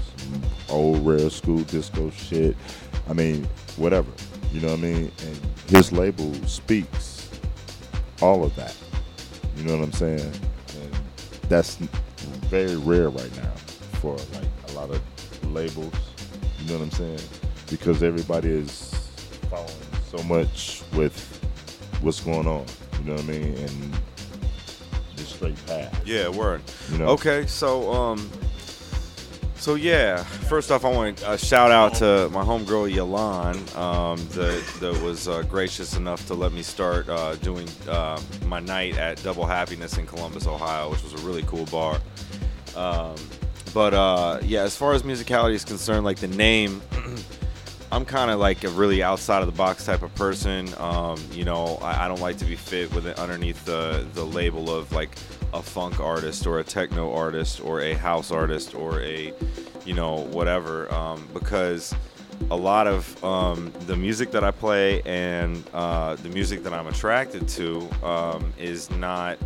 old 0.70 1.06
rare 1.06 1.30
school 1.30 1.62
disco 1.64 2.10
shit. 2.10 2.58
I 3.08 3.14
mean, 3.14 3.48
whatever. 3.78 4.10
You 4.52 4.62
know 4.62 4.70
what 4.70 4.80
I 4.80 4.82
mean? 4.82 5.12
And 5.26 5.40
his 5.68 5.92
label 5.92 6.34
speaks 6.48 7.30
all 8.22 8.44
of 8.44 8.56
that. 8.56 8.76
You 9.56 9.64
know 9.66 9.78
what 9.78 9.84
I'm 9.84 9.94
saying? 9.94 10.20
And 10.82 11.00
that's 11.48 11.76
very 12.50 12.76
rare 12.78 13.10
right 13.10 13.36
now 13.38 13.52
for 14.00 14.16
like 14.34 14.48
a 14.70 14.72
lot 14.74 14.90
of 14.90 15.02
labels. 15.54 15.94
You 16.60 16.68
know 16.68 16.80
what 16.80 16.84
I'm 16.84 16.92
saying? 16.92 17.20
Because 17.70 18.04
everybody 18.04 18.50
is 18.50 18.94
following 19.50 19.70
so 20.10 20.24
much 20.24 20.84
with 20.94 21.16
what's 22.02 22.20
going 22.20 22.48
on. 22.48 22.66
You 23.00 23.06
know 23.06 23.14
what 23.14 23.24
I 23.24 23.28
mean? 23.28 23.58
And 23.58 23.94
the 25.16 25.24
straight 25.24 25.66
path. 25.66 26.02
Yeah, 26.06 26.30
word. 26.30 26.62
You 26.92 27.00
know? 27.00 27.08
Okay, 27.10 27.46
so 27.46 27.92
um, 27.92 28.30
so 29.56 29.76
yeah. 29.76 30.24
First 30.24 30.72
off, 30.72 30.86
I 30.86 30.92
want 30.92 31.18
to 31.18 31.30
uh, 31.30 31.38
shout 31.38 31.72
out 31.72 31.96
to 31.96 32.30
my 32.30 32.44
homegirl 32.44 32.94
Yalan, 32.94 33.76
um, 33.78 34.18
that 34.30 34.64
that 34.80 35.02
was 35.04 35.28
uh, 35.28 35.44
gracious 35.44 35.96
enough 35.96 36.26
to 36.28 36.34
let 36.34 36.54
me 36.54 36.62
start 36.62 37.08
uh, 37.10 37.36
doing 37.36 37.68
uh, 37.88 38.20
my 38.46 38.60
night 38.60 38.98
at 38.98 39.22
Double 39.24 39.46
Happiness 39.46 39.98
in 39.98 40.08
Columbus, 40.08 40.48
Ohio, 40.48 40.90
which 40.90 41.04
was 41.04 41.14
a 41.14 41.26
really 41.26 41.44
cool 41.44 41.66
bar. 41.66 42.00
Um, 42.76 43.16
but 43.74 43.94
uh, 43.94 44.40
yeah, 44.44 44.62
as 44.62 44.76
far 44.76 44.94
as 44.94 45.04
musicality 45.04 45.54
is 45.54 45.66
concerned, 45.66 46.06
like 46.06 46.18
the 46.18 46.28
name. 46.28 46.82
I'm 47.92 48.06
kind 48.06 48.30
of 48.30 48.40
like 48.40 48.64
a 48.64 48.70
really 48.70 49.02
outside 49.02 49.42
of 49.42 49.48
the 49.48 49.58
box 49.58 49.84
type 49.84 50.04
of 50.04 50.14
person. 50.14 50.70
Um, 50.78 51.18
you 51.32 51.44
know, 51.44 51.80
I, 51.82 52.06
I 52.06 52.08
don't 52.08 52.22
like 52.22 52.38
to 52.38 52.46
be 52.46 52.56
fit 52.56 52.94
with 52.94 53.08
it 53.08 53.18
underneath 53.18 53.66
the 53.66 54.06
the 54.14 54.24
label 54.24 54.70
of 54.70 54.92
like 54.92 55.18
a 55.54 55.62
funk 55.64 56.00
artist 56.00 56.46
or 56.46 56.60
a 56.60 56.64
techno 56.64 57.12
artist 57.12 57.62
or 57.62 57.82
a 57.82 57.94
house 57.94 58.32
artist 58.32 58.76
or 58.76 59.02
a, 59.02 59.34
you 59.86 59.96
know, 59.96 60.28
whatever. 60.28 60.94
Um, 60.94 61.28
because 61.34 61.96
a 62.52 62.56
lot 62.56 62.88
of 62.88 63.24
um, 63.24 63.74
the 63.88 63.96
music 63.96 64.32
that 64.32 64.44
I 64.44 64.52
play 64.52 65.02
and 65.04 65.64
uh, 65.74 66.16
the 66.16 66.30
music 66.30 66.64
that 66.64 66.74
I'm 66.74 66.88
attracted 66.88 67.48
to 67.50 67.90
um, 68.04 68.54
is 68.58 68.90
not 68.92 69.38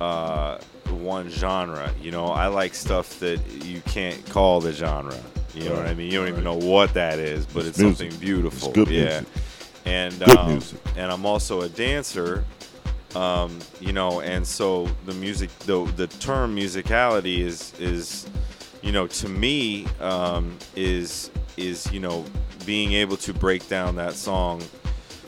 uh, 0.00 0.58
one 1.04 1.28
genre. 1.28 1.92
You 2.00 2.10
know, 2.10 2.26
I 2.26 2.46
like 2.46 2.74
stuff 2.74 3.18
that 3.20 3.40
you 3.64 3.80
can't 3.82 4.24
call 4.30 4.60
the 4.60 4.72
genre. 4.72 5.18
You 5.54 5.68
know 5.68 5.76
what 5.76 5.86
I 5.86 5.94
mean? 5.94 6.10
You 6.10 6.18
don't 6.18 6.28
even 6.28 6.42
know 6.42 6.56
what 6.56 6.94
that 6.94 7.18
is, 7.18 7.46
but 7.46 7.64
it's, 7.64 7.78
It's 7.78 7.98
something 7.98 8.18
beautiful. 8.18 8.68
It's 8.68 8.76
good 8.76 8.88
yeah. 8.88 9.20
music. 9.20 9.28
And 9.86 10.22
um, 10.30 10.60
and 10.96 11.12
I'm 11.12 11.26
also 11.26 11.60
a 11.62 11.68
dancer. 11.68 12.44
Um, 13.14 13.60
you 13.80 13.92
know, 13.92 14.20
and 14.20 14.44
so 14.44 14.88
the 15.06 15.14
music, 15.14 15.56
the 15.60 15.84
the 15.96 16.08
term 16.08 16.56
musicality 16.56 17.38
is 17.38 17.72
is, 17.78 18.26
you 18.82 18.90
know, 18.90 19.06
to 19.06 19.28
me, 19.28 19.86
um, 20.00 20.56
is 20.74 21.30
is 21.56 21.90
you 21.92 22.00
know 22.00 22.24
being 22.66 22.94
able 22.94 23.16
to 23.18 23.32
break 23.32 23.68
down 23.68 23.94
that 23.96 24.14
song 24.14 24.62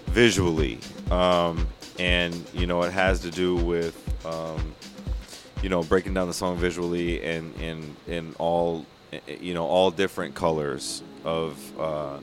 visually, 0.07 0.81
um, 1.13 1.69
and 1.99 2.35
you 2.53 2.67
know 2.67 2.83
it 2.83 2.93
has 2.93 3.21
to 3.21 3.31
do 3.31 3.55
with 3.55 3.95
um, 4.27 4.75
you 5.63 5.69
know 5.69 5.83
breaking 5.83 6.15
down 6.15 6.29
the 6.29 6.35
song 6.35 6.57
visually 6.57 7.23
and 7.23 7.55
in 7.61 7.97
in 8.07 8.35
all 8.39 8.85
you 9.41 9.55
know 9.55 9.67
all 9.67 9.91
different 9.91 10.35
colors 10.35 11.03
of 11.25 11.81
uh, 11.81 12.19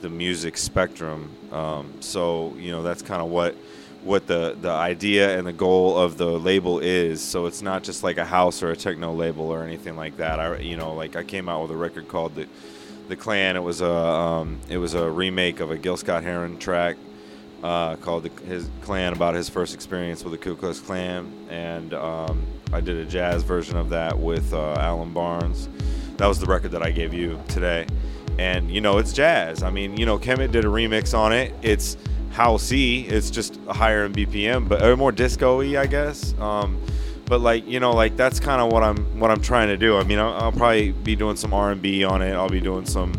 the 0.00 0.08
music 0.08 0.56
spectrum. 0.56 1.30
Um, 1.52 1.92
so 2.00 2.54
you 2.56 2.70
know 2.70 2.82
that's 2.82 3.02
kind 3.02 3.22
of 3.22 3.28
what 3.28 3.54
what 4.02 4.26
the 4.26 4.56
the 4.60 4.70
idea 4.70 5.36
and 5.36 5.46
the 5.46 5.52
goal 5.52 5.98
of 5.98 6.16
the 6.16 6.38
label 6.38 6.78
is. 6.78 7.20
So 7.20 7.46
it's 7.46 7.62
not 7.62 7.82
just 7.82 8.02
like 8.02 8.18
a 8.18 8.24
house 8.24 8.62
or 8.62 8.70
a 8.70 8.76
techno 8.76 9.12
label 9.12 9.50
or 9.50 9.62
anything 9.62 9.96
like 9.96 10.16
that. 10.18 10.40
I 10.40 10.58
you 10.58 10.76
know 10.76 10.94
like 10.94 11.16
I 11.16 11.24
came 11.24 11.48
out 11.48 11.62
with 11.62 11.70
a 11.70 11.76
record 11.76 12.08
called 12.08 12.34
the 12.34 12.46
the 13.08 13.16
Clan. 13.16 13.56
It 13.56 13.62
was 13.62 13.80
a 13.80 13.92
um, 13.92 14.60
it 14.68 14.78
was 14.78 14.94
a 14.94 15.10
remake 15.10 15.60
of 15.60 15.70
a 15.70 15.76
Gil 15.76 15.96
Scott 15.96 16.22
Heron 16.22 16.58
track 16.58 16.96
uh, 17.62 17.96
called 17.96 18.24
the, 18.24 18.44
his 18.44 18.68
Clan 18.82 19.12
about 19.12 19.34
his 19.34 19.48
first 19.48 19.74
experience 19.74 20.24
with 20.24 20.32
the 20.32 20.38
Ku 20.38 20.56
Klux 20.56 20.80
Klan, 20.80 21.30
and 21.50 21.94
um, 21.94 22.42
I 22.72 22.80
did 22.80 22.96
a 22.96 23.04
jazz 23.04 23.42
version 23.42 23.76
of 23.76 23.90
that 23.90 24.18
with 24.18 24.52
uh, 24.52 24.74
Alan 24.74 25.12
Barnes. 25.12 25.68
That 26.16 26.26
was 26.26 26.38
the 26.38 26.46
record 26.46 26.72
that 26.72 26.82
I 26.82 26.90
gave 26.90 27.12
you 27.14 27.40
today, 27.48 27.86
and 28.38 28.70
you 28.70 28.80
know 28.80 28.98
it's 28.98 29.12
jazz. 29.12 29.62
I 29.62 29.70
mean, 29.70 29.96
you 29.96 30.06
know, 30.06 30.18
Kemet 30.18 30.52
did 30.52 30.64
a 30.64 30.68
remix 30.68 31.16
on 31.16 31.32
it. 31.32 31.54
It's 31.62 31.96
housey. 32.32 33.10
It's 33.10 33.30
just 33.30 33.56
higher 33.68 34.04
in 34.04 34.12
BPM, 34.12 34.68
but 34.68 34.82
or 34.82 34.96
more 34.96 35.12
disco-y, 35.12 35.80
I 35.80 35.86
guess. 35.86 36.38
Um, 36.38 36.80
but 37.26 37.40
like 37.40 37.66
you 37.66 37.80
know, 37.80 37.92
like 37.92 38.16
that's 38.16 38.40
kind 38.40 38.60
of 38.60 38.72
what 38.72 38.82
I'm 38.82 39.20
what 39.20 39.30
I'm 39.30 39.40
trying 39.40 39.68
to 39.68 39.76
do. 39.76 39.96
I 39.96 40.04
mean, 40.04 40.18
I'll, 40.18 40.32
I'll 40.34 40.52
probably 40.52 40.92
be 40.92 41.14
doing 41.14 41.36
some 41.36 41.54
R&B 41.54 42.04
on 42.04 42.22
it. 42.22 42.32
I'll 42.32 42.48
be 42.48 42.60
doing 42.60 42.86
some 42.86 43.14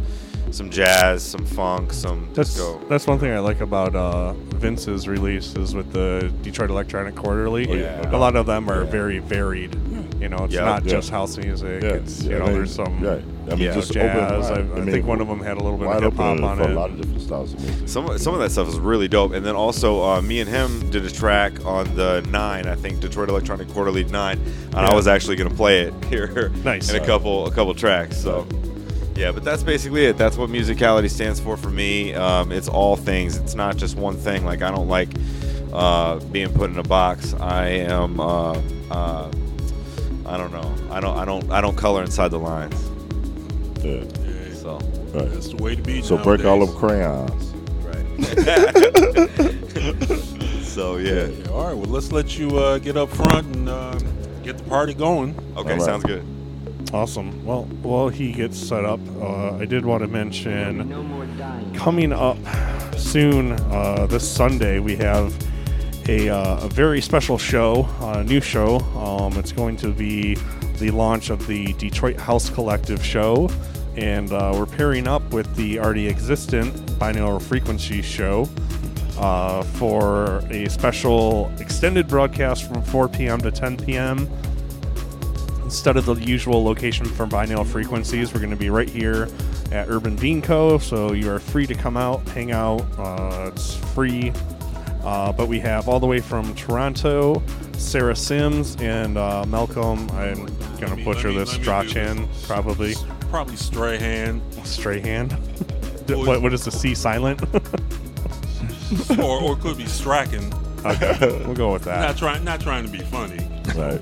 some 0.51 0.69
jazz, 0.69 1.23
some 1.23 1.45
funk, 1.45 1.93
some 1.93 2.27
That's 2.33 2.53
disco. 2.53 2.79
that's 2.89 3.07
one 3.07 3.19
thing 3.19 3.31
I 3.31 3.39
like 3.39 3.61
about 3.61 3.95
uh, 3.95 4.33
Vince's 4.33 5.07
releases 5.07 5.73
with 5.73 5.91
the 5.93 6.31
Detroit 6.41 6.69
Electronic 6.69 7.15
Quarterly. 7.15 7.67
Oh, 7.69 7.73
yeah. 7.73 8.15
A 8.15 8.17
lot 8.17 8.35
of 8.35 8.45
them 8.45 8.69
are 8.69 8.83
Yeah. 8.83 8.89
very 8.91 9.19
varied. 9.19 9.75
You 10.19 10.29
know, 10.29 10.43
it's 10.45 10.53
Yeah. 10.53 10.65
not 10.65 10.83
Yeah. 10.85 10.91
just 10.91 11.09
house 11.09 11.37
music. 11.37 11.81
Yeah, 11.81 11.89
It's 11.93 12.21
yeah, 12.23 12.33
you 12.33 12.37
know, 12.39 12.43
I 12.43 12.47
mean, 12.49 12.57
there's 12.57 12.75
some 12.75 13.01
right. 13.03 13.23
I 13.47 13.49
mean, 13.55 13.59
you 13.59 13.73
just 13.73 13.91
jazz. 13.91 14.15
open 14.15 14.33
I, 14.35 14.37
wide. 14.39 14.51
I 14.51 14.61
I 14.81 14.81
mean, 14.81 14.91
think 14.93 15.05
one 15.07 15.19
of 15.19 15.27
them 15.27 15.39
had 15.41 15.57
a 15.57 15.63
little 15.63 15.77
bit 15.79 15.87
of 15.87 16.03
hip 16.03 16.13
hop 16.13 16.41
on 16.43 16.57
for 16.57 16.63
it. 16.63 16.69
a 16.69 16.73
lot 16.73 16.89
of 16.91 16.97
different 16.97 17.21
styles 17.21 17.53
of 17.53 17.59
music. 17.61 17.87
Some 17.89 18.17
some 18.19 18.33
of 18.35 18.39
that 18.41 18.51
stuff 18.51 18.67
is 18.69 18.77
really 18.77 19.07
dope. 19.07 19.33
And 19.33 19.43
then 19.45 19.55
also, 19.55 20.03
uh, 20.03 20.21
me 20.21 20.39
and 20.41 20.49
him 20.49 20.89
did 20.91 21.05
a 21.05 21.09
track 21.09 21.53
on 21.65 21.95
the 21.95 22.23
nine, 22.29 22.67
I 22.67 22.75
think 22.75 22.99
Detroit 22.99 23.29
Electronic 23.29 23.67
Quarterly 23.69 24.03
nine, 24.05 24.39
and 24.75 24.85
I 24.85 24.93
was 24.93 25.07
actually 25.07 25.37
gonna 25.37 25.49
play 25.49 25.81
it 25.81 25.93
here 26.09 26.51
Nice. 26.63 26.91
in 26.93 27.01
a 27.01 27.05
couple 27.05 27.47
a 27.47 27.51
couple 27.51 27.73
tracks. 27.73 28.17
So. 28.17 28.45
Yeah, 29.15 29.31
but 29.31 29.43
that's 29.43 29.61
basically 29.63 30.05
it. 30.05 30.17
That's 30.17 30.37
what 30.37 30.49
musicality 30.49 31.09
stands 31.09 31.39
for 31.39 31.57
for 31.57 31.69
me. 31.69 32.13
Um, 32.13 32.51
it's 32.51 32.67
all 32.67 32.95
things. 32.95 33.37
It's 33.37 33.55
not 33.55 33.77
just 33.77 33.95
one 33.97 34.15
thing. 34.15 34.45
Like 34.45 34.61
I 34.61 34.71
don't 34.71 34.87
like 34.87 35.09
uh, 35.73 36.19
being 36.31 36.51
put 36.53 36.69
in 36.71 36.77
a 36.77 36.83
box. 36.83 37.33
I 37.35 37.67
am. 37.67 38.19
Uh, 38.19 38.53
uh, 38.89 39.29
I 40.25 40.37
don't 40.37 40.51
know. 40.53 40.73
I 40.89 40.99
don't. 41.01 41.17
I 41.17 41.25
don't. 41.25 41.51
I 41.51 41.61
don't 41.61 41.75
color 41.75 42.01
inside 42.03 42.29
the 42.29 42.39
lines. 42.39 42.73
Yeah, 43.83 44.03
Yeah, 44.23 44.53
So. 44.55 44.79
right. 45.13 45.29
that's 45.29 45.49
the 45.49 45.57
way 45.57 45.75
to 45.75 45.81
be. 45.81 46.01
So 46.01 46.17
break 46.17 46.45
all 46.45 46.59
nowadays. 46.59 46.79
them 46.79 46.79
crayons. 46.79 47.53
Right. 47.83 48.05
so 50.63 50.97
yeah. 50.97 51.25
Yeah, 51.27 51.49
all 51.51 51.65
right, 51.67 51.73
well, 51.75 51.89
let's 51.89 52.11
let 52.11 52.37
you 52.37 52.57
uh, 52.57 52.77
get 52.77 52.95
up 52.95 53.09
front 53.09 53.55
and 53.55 53.67
uh, 53.69 53.97
get 54.43 54.57
the 54.57 54.63
party 54.65 54.93
going. 54.93 55.35
Okay, 55.57 55.71
All 55.71 55.77
right. 55.77 55.81
sounds 55.81 56.03
good. 56.05 56.23
Awesome. 56.93 57.45
Well, 57.45 57.63
while 57.83 58.09
he 58.09 58.33
gets 58.33 58.57
set 58.57 58.83
up, 58.83 58.99
uh, 59.21 59.55
I 59.55 59.65
did 59.65 59.85
want 59.85 60.03
to 60.03 60.07
mention 60.07 61.73
coming 61.73 62.11
up 62.11 62.37
soon 62.97 63.53
uh, 63.53 64.05
this 64.07 64.29
Sunday 64.29 64.79
we 64.79 64.95
have 64.97 65.33
a, 66.09 66.29
uh, 66.29 66.65
a 66.65 66.67
very 66.67 66.99
special 66.99 67.37
show, 67.37 67.87
a 68.01 68.23
new 68.23 68.41
show. 68.41 68.79
Um, 68.97 69.37
it's 69.39 69.51
going 69.53 69.77
to 69.77 69.93
be 69.93 70.35
the 70.79 70.91
launch 70.91 71.29
of 71.29 71.47
the 71.47 71.73
Detroit 71.73 72.19
House 72.19 72.49
Collective 72.49 73.03
show, 73.05 73.49
and 73.95 74.31
uh, 74.33 74.51
we're 74.53 74.65
pairing 74.65 75.07
up 75.07 75.21
with 75.31 75.55
the 75.55 75.79
already 75.79 76.09
existent 76.09 76.75
binaural 76.99 77.41
frequency 77.41 78.01
show. 78.01 78.49
Uh, 79.17 79.61
for 79.63 80.39
a 80.49 80.67
special 80.67 81.51
extended 81.59 82.07
broadcast 82.07 82.67
from 82.67 82.81
4 82.81 83.07
p.m. 83.09 83.39
to 83.39 83.51
10 83.51 83.77
p.m 83.77 84.27
instead 85.71 85.95
of 85.95 86.05
the 86.05 86.15
usual 86.15 86.61
location 86.65 87.05
for 87.05 87.25
binaural 87.25 87.65
frequencies, 87.65 88.33
we're 88.33 88.41
going 88.41 88.49
to 88.51 88.57
be 88.57 88.69
right 88.69 88.89
here 88.89 89.29
at 89.71 89.87
Urban 89.87 90.17
Bean 90.17 90.41
Co. 90.41 90.77
So 90.77 91.13
you 91.13 91.31
are 91.31 91.39
free 91.39 91.65
to 91.65 91.73
come 91.73 91.95
out, 91.95 92.27
hang 92.27 92.51
out. 92.51 92.81
Uh, 92.99 93.51
it's 93.53 93.75
free. 93.93 94.33
Uh, 95.05 95.31
but 95.31 95.47
we 95.47 95.59
have 95.59 95.87
all 95.87 95.97
the 96.01 96.05
way 96.05 96.19
from 96.19 96.53
Toronto, 96.55 97.41
Sarah 97.77 98.17
Sims 98.17 98.75
and 98.81 99.17
uh, 99.17 99.45
Malcolm. 99.45 100.09
I'm 100.11 100.45
going 100.77 100.93
to 100.97 101.05
butcher 101.05 101.29
me- 101.29 101.37
this. 101.37 101.51
Strachan, 101.51 102.17
do- 102.17 102.27
probably. 102.43 102.93
Probably 103.29 103.55
Strahan 103.55 104.41
Strahan. 104.65 105.29
What, 106.09 106.41
what 106.41 106.51
is 106.53 106.65
the 106.65 106.71
C 106.71 106.93
silent? 106.93 107.41
or, 109.17 109.41
or 109.41 109.55
could 109.55 109.77
be 109.77 109.85
Strachan. 109.85 110.51
okay, 110.85 111.15
we'll 111.45 111.53
go 111.53 111.71
with 111.71 111.83
that. 111.83 112.01
Not 112.01 112.17
trying, 112.17 112.43
not 112.43 112.59
trying 112.59 112.85
to 112.85 112.91
be 112.91 112.99
funny. 112.99 113.37
Right, 113.75 114.01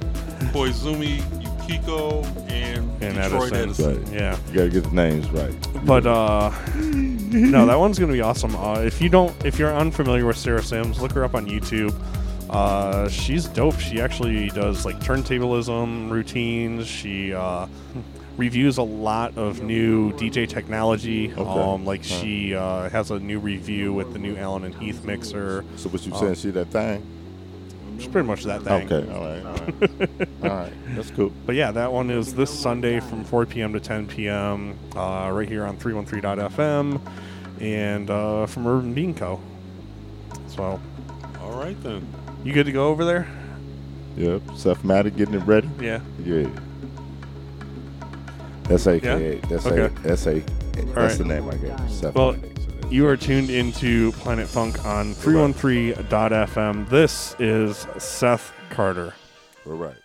Koizumi, 0.52 1.22
Yukiko, 1.70 2.24
and, 2.50 3.04
And 3.04 3.16
Detroit 3.16 3.54
Edison. 3.54 3.56
Edison. 3.56 4.04
right. 4.06 4.14
Yeah. 4.14 4.38
You 4.48 4.54
gotta 4.54 4.70
get 4.70 4.84
the 4.84 4.92
names 4.96 5.30
right. 5.32 5.86
But 5.86 6.06
uh, 6.06 6.52
no, 6.76 7.66
that 7.66 7.80
one's 7.80 8.00
gonna 8.00 8.14
be 8.14 8.22
awesome. 8.22 8.56
Uh, 8.56 8.80
if 8.82 9.02
you 9.02 9.10
don't, 9.10 9.34
if 9.46 9.60
you're 9.60 9.74
unfamiliar 9.76 10.26
with 10.26 10.38
Sarah 10.38 10.64
Sims, 10.64 11.02
look 11.02 11.12
her 11.14 11.24
up 11.24 11.36
on 11.36 11.46
YouTube. 11.48 11.94
Uh, 12.50 13.08
she's 13.10 13.46
dope. 13.46 13.80
She 13.80 14.02
actually 14.02 14.48
does 14.50 14.84
like 14.86 15.00
turntablism 15.00 16.10
routines. 16.10 16.88
She 16.88 17.32
uh, 17.34 17.68
reviews 18.38 18.78
a 18.80 18.84
lot 18.84 19.38
of 19.38 19.62
new 19.62 20.12
DJ 20.14 20.48
technology. 20.50 21.32
Okay. 21.32 21.42
Um, 21.44 21.86
like 21.86 22.04
she 22.04 22.56
uh, 22.56 22.90
has 22.90 23.12
a 23.12 23.20
new 23.20 23.38
review 23.38 23.94
with 23.94 24.14
the 24.14 24.20
new 24.20 24.36
Allen 24.36 24.64
and 24.64 24.74
Heath 24.74 25.04
mixer. 25.06 25.64
So 25.76 25.90
what 25.90 26.04
you 26.08 26.14
Um, 26.14 26.20
saying? 26.20 26.36
See 26.36 26.50
that 26.52 26.70
thing? 26.70 27.06
It's 28.00 28.08
pretty 28.08 28.28
much 28.28 28.46
that 28.46 28.62
thing. 28.64 28.92
Okay. 28.92 29.12
All 29.12 29.26
right. 29.26 29.46
All 29.46 29.52
right. 29.54 30.30
all 30.44 30.50
right. 30.58 30.74
That's 30.96 31.12
cool. 31.12 31.34
But 31.46 31.56
yeah, 31.56 31.72
that 31.72 31.92
one 31.92 32.10
is 32.10 32.34
this 32.34 32.50
Sunday 32.50 33.02
from 33.02 33.26
4 33.26 33.46
p.m. 33.46 33.74
to 33.74 33.80
10 33.82 34.08
p.m. 34.08 34.78
Uh, 34.96 35.30
right 35.34 35.48
here 35.48 35.66
on 35.66 35.76
313.fm 35.78 37.02
and 37.60 38.10
uh, 38.10 38.46
from 38.46 38.68
Urban 38.68 38.94
Bean 38.94 39.14
Co. 39.14 39.42
So, 40.48 40.80
All 41.42 41.52
right 41.60 41.76
then. 41.84 42.08
you 42.46 42.54
good 42.54 42.68
to 42.68 42.72
go 42.72 42.88
over 42.88 43.04
there? 43.04 43.28
Yep. 44.16 44.44
Seth 44.56 44.84
Matter 44.86 45.10
getting 45.10 45.36
it 45.36 45.44
ready. 45.46 45.70
Yeah. 45.82 46.00
Yeah. 46.24 46.48
That's 48.64 48.88
AKA. 48.88 49.40
That's 49.50 49.66
Okay. 49.66 49.82
a. 49.86 49.90
That's 50.08 50.26
a. 50.26 50.40
That's 50.40 50.88
right. 50.96 51.18
the 51.18 51.26
name 51.26 51.50
I 51.50 51.56
gave. 51.58 51.78
him, 51.78 51.90
Seth 51.90 52.16
Well, 52.16 52.32
Matter. 52.34 52.49
You 52.90 53.06
are 53.06 53.16
tuned 53.16 53.52
into 53.52 54.12
Planet 54.14 54.48
Funk 54.48 54.84
on 54.84 55.14
313.fm. 55.14 56.90
This 56.90 57.36
is 57.38 57.86
Seth 58.00 58.52
Carter. 58.72 59.14
All 59.68 59.74
right. 59.74 59.96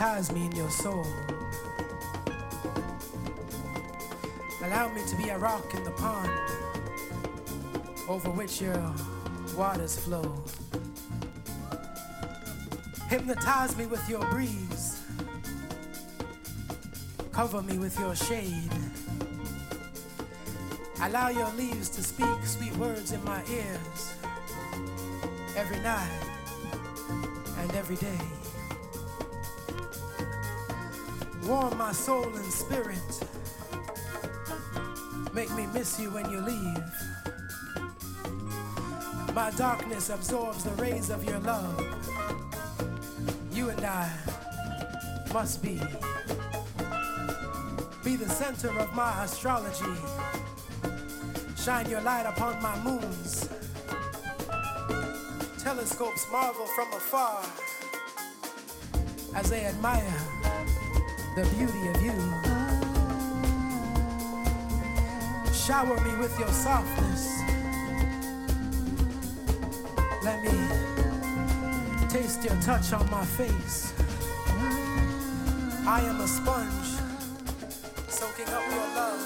Baptize 0.00 0.32
me 0.32 0.46
in 0.46 0.56
your 0.56 0.70
soul. 0.70 1.06
Allow 4.64 4.88
me 4.94 5.02
to 5.06 5.16
be 5.16 5.28
a 5.28 5.36
rock 5.36 5.74
in 5.74 5.84
the 5.84 5.90
pond 5.90 6.30
over 8.08 8.30
which 8.30 8.62
your 8.62 8.94
waters 9.58 9.98
flow. 9.98 10.42
Hypnotize 13.10 13.76
me 13.76 13.84
with 13.84 14.08
your 14.08 14.24
breeze. 14.30 15.02
Cover 17.30 17.60
me 17.60 17.76
with 17.76 17.98
your 17.98 18.16
shade. 18.16 18.72
Allow 21.02 21.28
your 21.28 21.52
leaves 21.58 21.90
to 21.90 22.02
speak 22.02 22.46
sweet 22.46 22.74
words 22.78 23.12
in 23.12 23.22
my 23.22 23.42
ears 23.50 24.14
every 25.54 25.80
night 25.80 26.22
and 27.58 27.74
every 27.74 27.96
day. 27.96 28.39
My 31.90 31.94
soul 31.94 32.22
and 32.22 32.52
spirit. 32.52 33.24
Make 35.34 35.50
me 35.56 35.66
miss 35.74 35.98
you 35.98 36.12
when 36.12 36.30
you 36.30 36.40
leave. 36.40 36.84
My 39.34 39.50
darkness 39.56 40.08
absorbs 40.08 40.62
the 40.62 40.70
rays 40.80 41.10
of 41.10 41.24
your 41.24 41.40
love. 41.40 41.84
You 43.52 43.70
and 43.70 43.84
I 43.84 44.08
must 45.34 45.64
be. 45.64 45.80
Be 48.04 48.14
the 48.14 48.28
center 48.28 48.70
of 48.78 48.94
my 48.94 49.24
astrology. 49.24 50.00
Shine 51.56 51.90
your 51.90 52.02
light 52.02 52.26
upon 52.26 52.62
my 52.62 52.78
moons. 52.84 53.48
Telescopes 55.58 56.24
marvel 56.30 56.66
from 56.66 56.92
afar 56.92 57.42
as 59.34 59.50
they 59.50 59.64
admire 59.64 60.29
the 61.36 61.46
beauty 61.56 61.86
of 61.88 62.02
you. 62.02 62.12
Shower 65.52 66.00
me 66.00 66.16
with 66.16 66.36
your 66.38 66.48
softness. 66.48 67.40
Let 70.24 70.42
me 70.42 70.50
taste 72.08 72.44
your 72.44 72.60
touch 72.60 72.92
on 72.92 73.08
my 73.10 73.24
face. 73.24 73.92
I 75.86 76.00
am 76.02 76.20
a 76.20 76.26
sponge 76.26 76.90
soaking 78.08 78.48
up 78.48 78.62
your 78.70 78.88
love. 78.96 79.20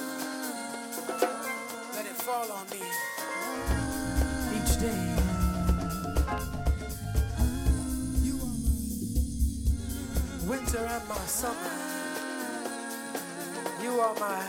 Let 1.95 2.07
it 2.07 2.17
fall 2.17 2.53
on 2.53 2.69
me 2.69 2.83
each 4.57 4.79
day. 4.79 5.17
Winter 10.47 10.79
and 10.79 11.09
my 11.09 11.17
summer. 11.27 11.74
My 14.21 14.47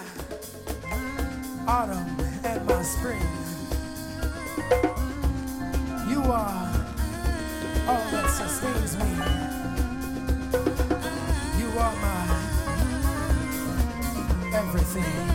autumn 1.68 2.18
and 2.44 2.66
my 2.68 2.82
spring. 2.84 3.22
You 6.08 6.22
are 6.22 6.86
all 7.88 8.06
that 8.12 8.30
sustains 8.30 8.98
me. 8.98 9.10
You 11.60 11.70
are 11.80 11.96
my 11.96 12.56
everything. 14.54 15.35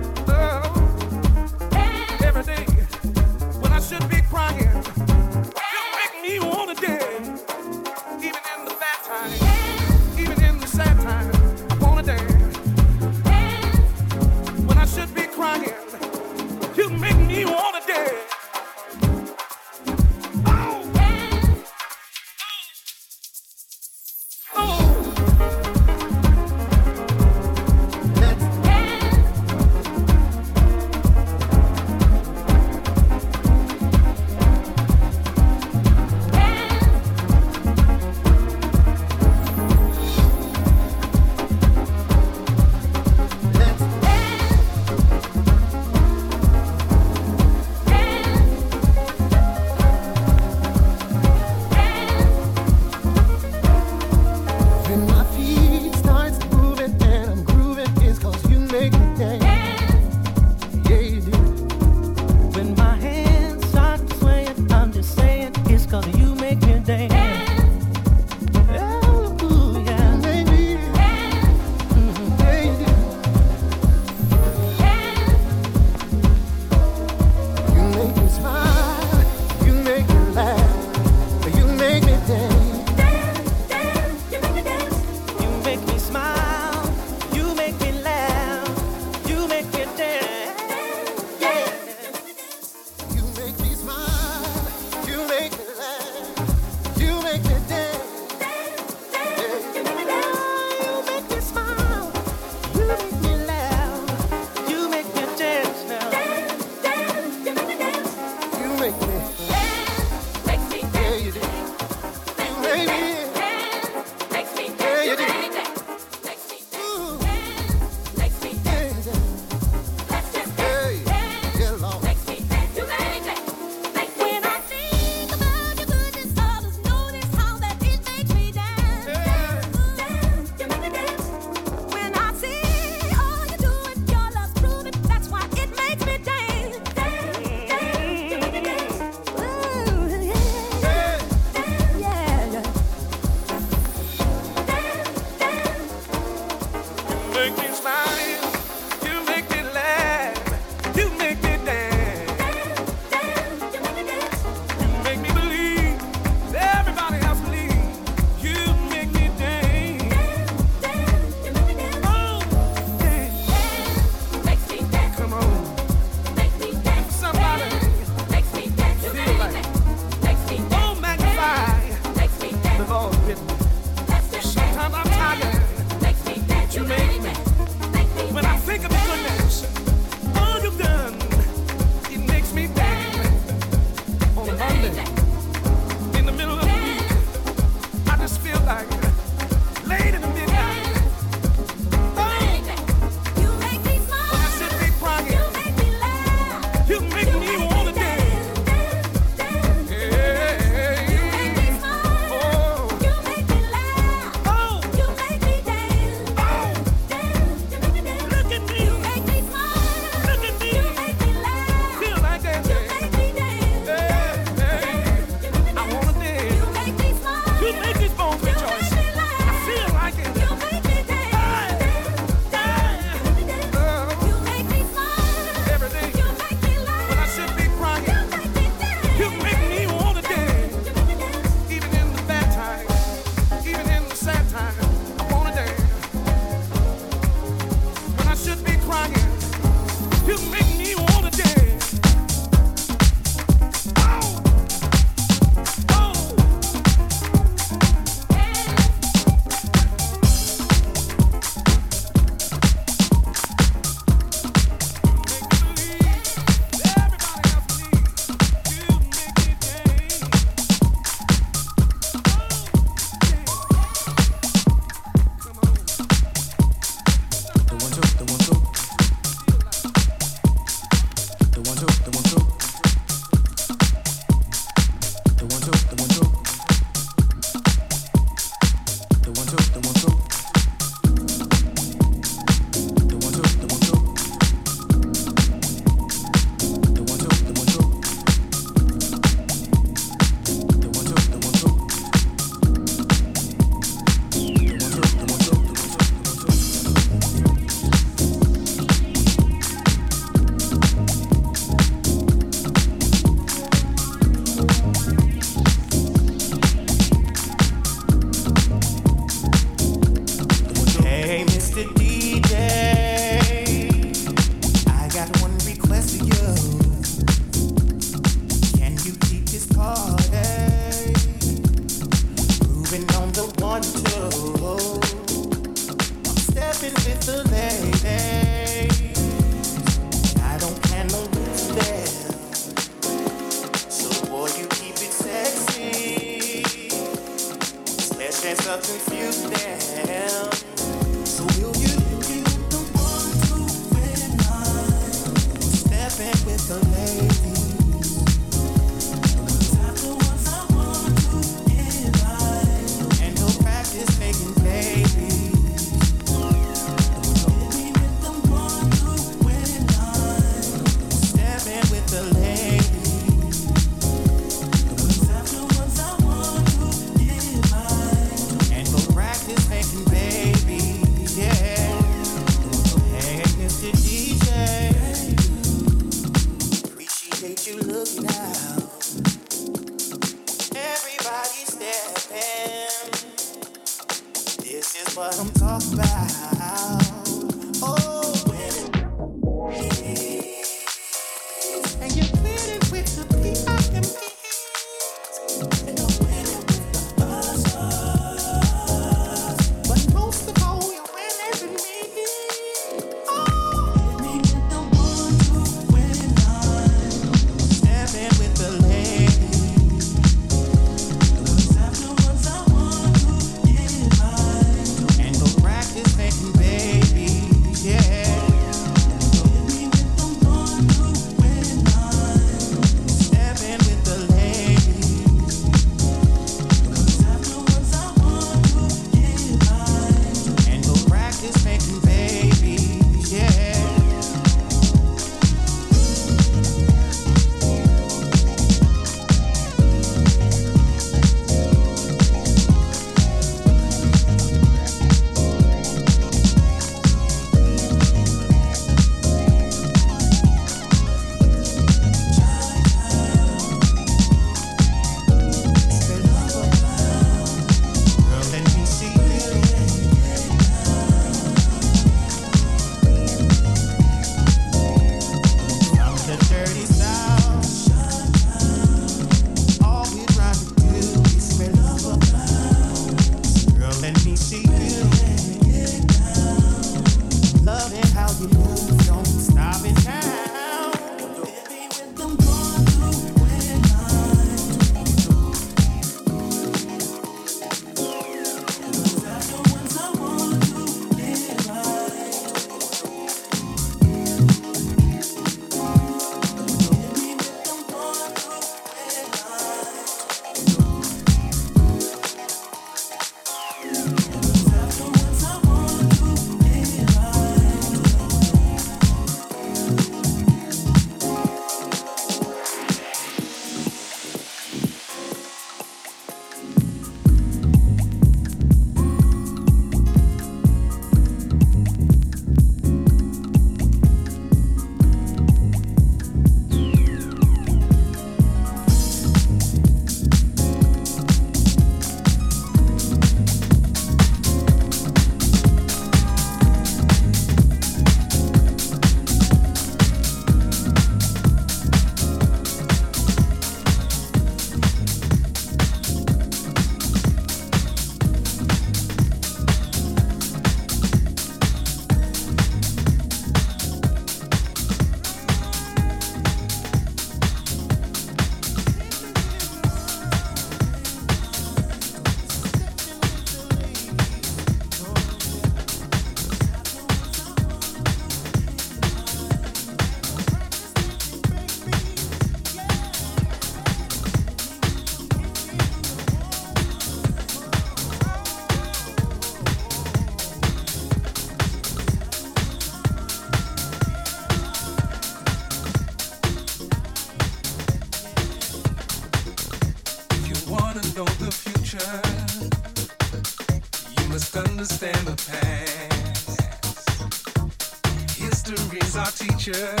History's 599.61 600.00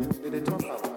Did 0.00 0.32
they 0.32 0.40
talk 0.40 0.60
about 0.60 0.89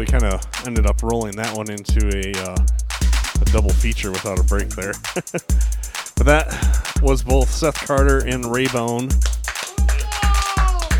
we 0.00 0.06
kind 0.06 0.24
of 0.24 0.40
ended 0.66 0.86
up 0.86 1.02
rolling 1.02 1.36
that 1.36 1.54
one 1.54 1.70
into 1.70 2.06
a, 2.16 2.32
uh, 2.42 2.56
a 3.38 3.44
double 3.52 3.68
feature 3.68 4.10
without 4.10 4.38
a 4.38 4.42
break 4.42 4.70
there. 4.70 4.94
but 5.14 6.24
that 6.24 7.00
was 7.02 7.22
both 7.22 7.50
Seth 7.50 7.86
Carter 7.86 8.20
and 8.26 8.44
Raybone. 8.44 9.12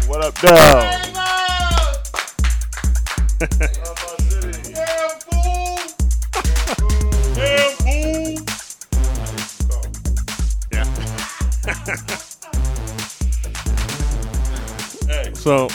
What 0.07 0.23
up? 0.23 0.37
Yeah. 10.70 10.85
So, 15.35 15.69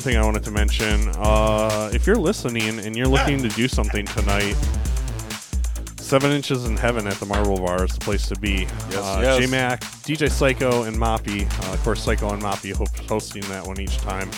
one 0.00 0.04
thing 0.14 0.16
I 0.16 0.24
wanted 0.24 0.44
to 0.44 0.50
mention 0.50 1.10
uh, 1.18 1.90
if 1.92 2.06
you're 2.06 2.16
listening 2.16 2.78
and 2.78 2.96
you're 2.96 3.06
looking 3.06 3.42
to 3.42 3.50
do 3.50 3.68
something 3.68 4.06
tonight, 4.06 4.54
Seven 5.98 6.32
Inches 6.32 6.64
in 6.64 6.74
Heaven 6.74 7.06
at 7.06 7.16
the 7.16 7.26
Marble 7.26 7.58
Bar 7.58 7.84
is 7.84 7.92
the 7.92 8.00
place 8.00 8.26
to 8.28 8.40
be. 8.40 8.60
Yes, 8.88 8.94
uh, 8.94 9.20
yes. 9.20 9.38
J 9.40 9.46
Mac, 9.48 9.80
DJ 9.82 10.30
Psycho, 10.30 10.84
and 10.84 10.96
Moppy. 10.96 11.42
Uh, 11.42 11.74
of 11.74 11.82
course, 11.82 12.02
Psycho 12.02 12.32
and 12.32 12.42
Moppy 12.42 12.74
ho- 12.74 12.86
hosting 13.10 13.42
that 13.50 13.66
one 13.66 13.78
each 13.78 13.98
time. 13.98 14.30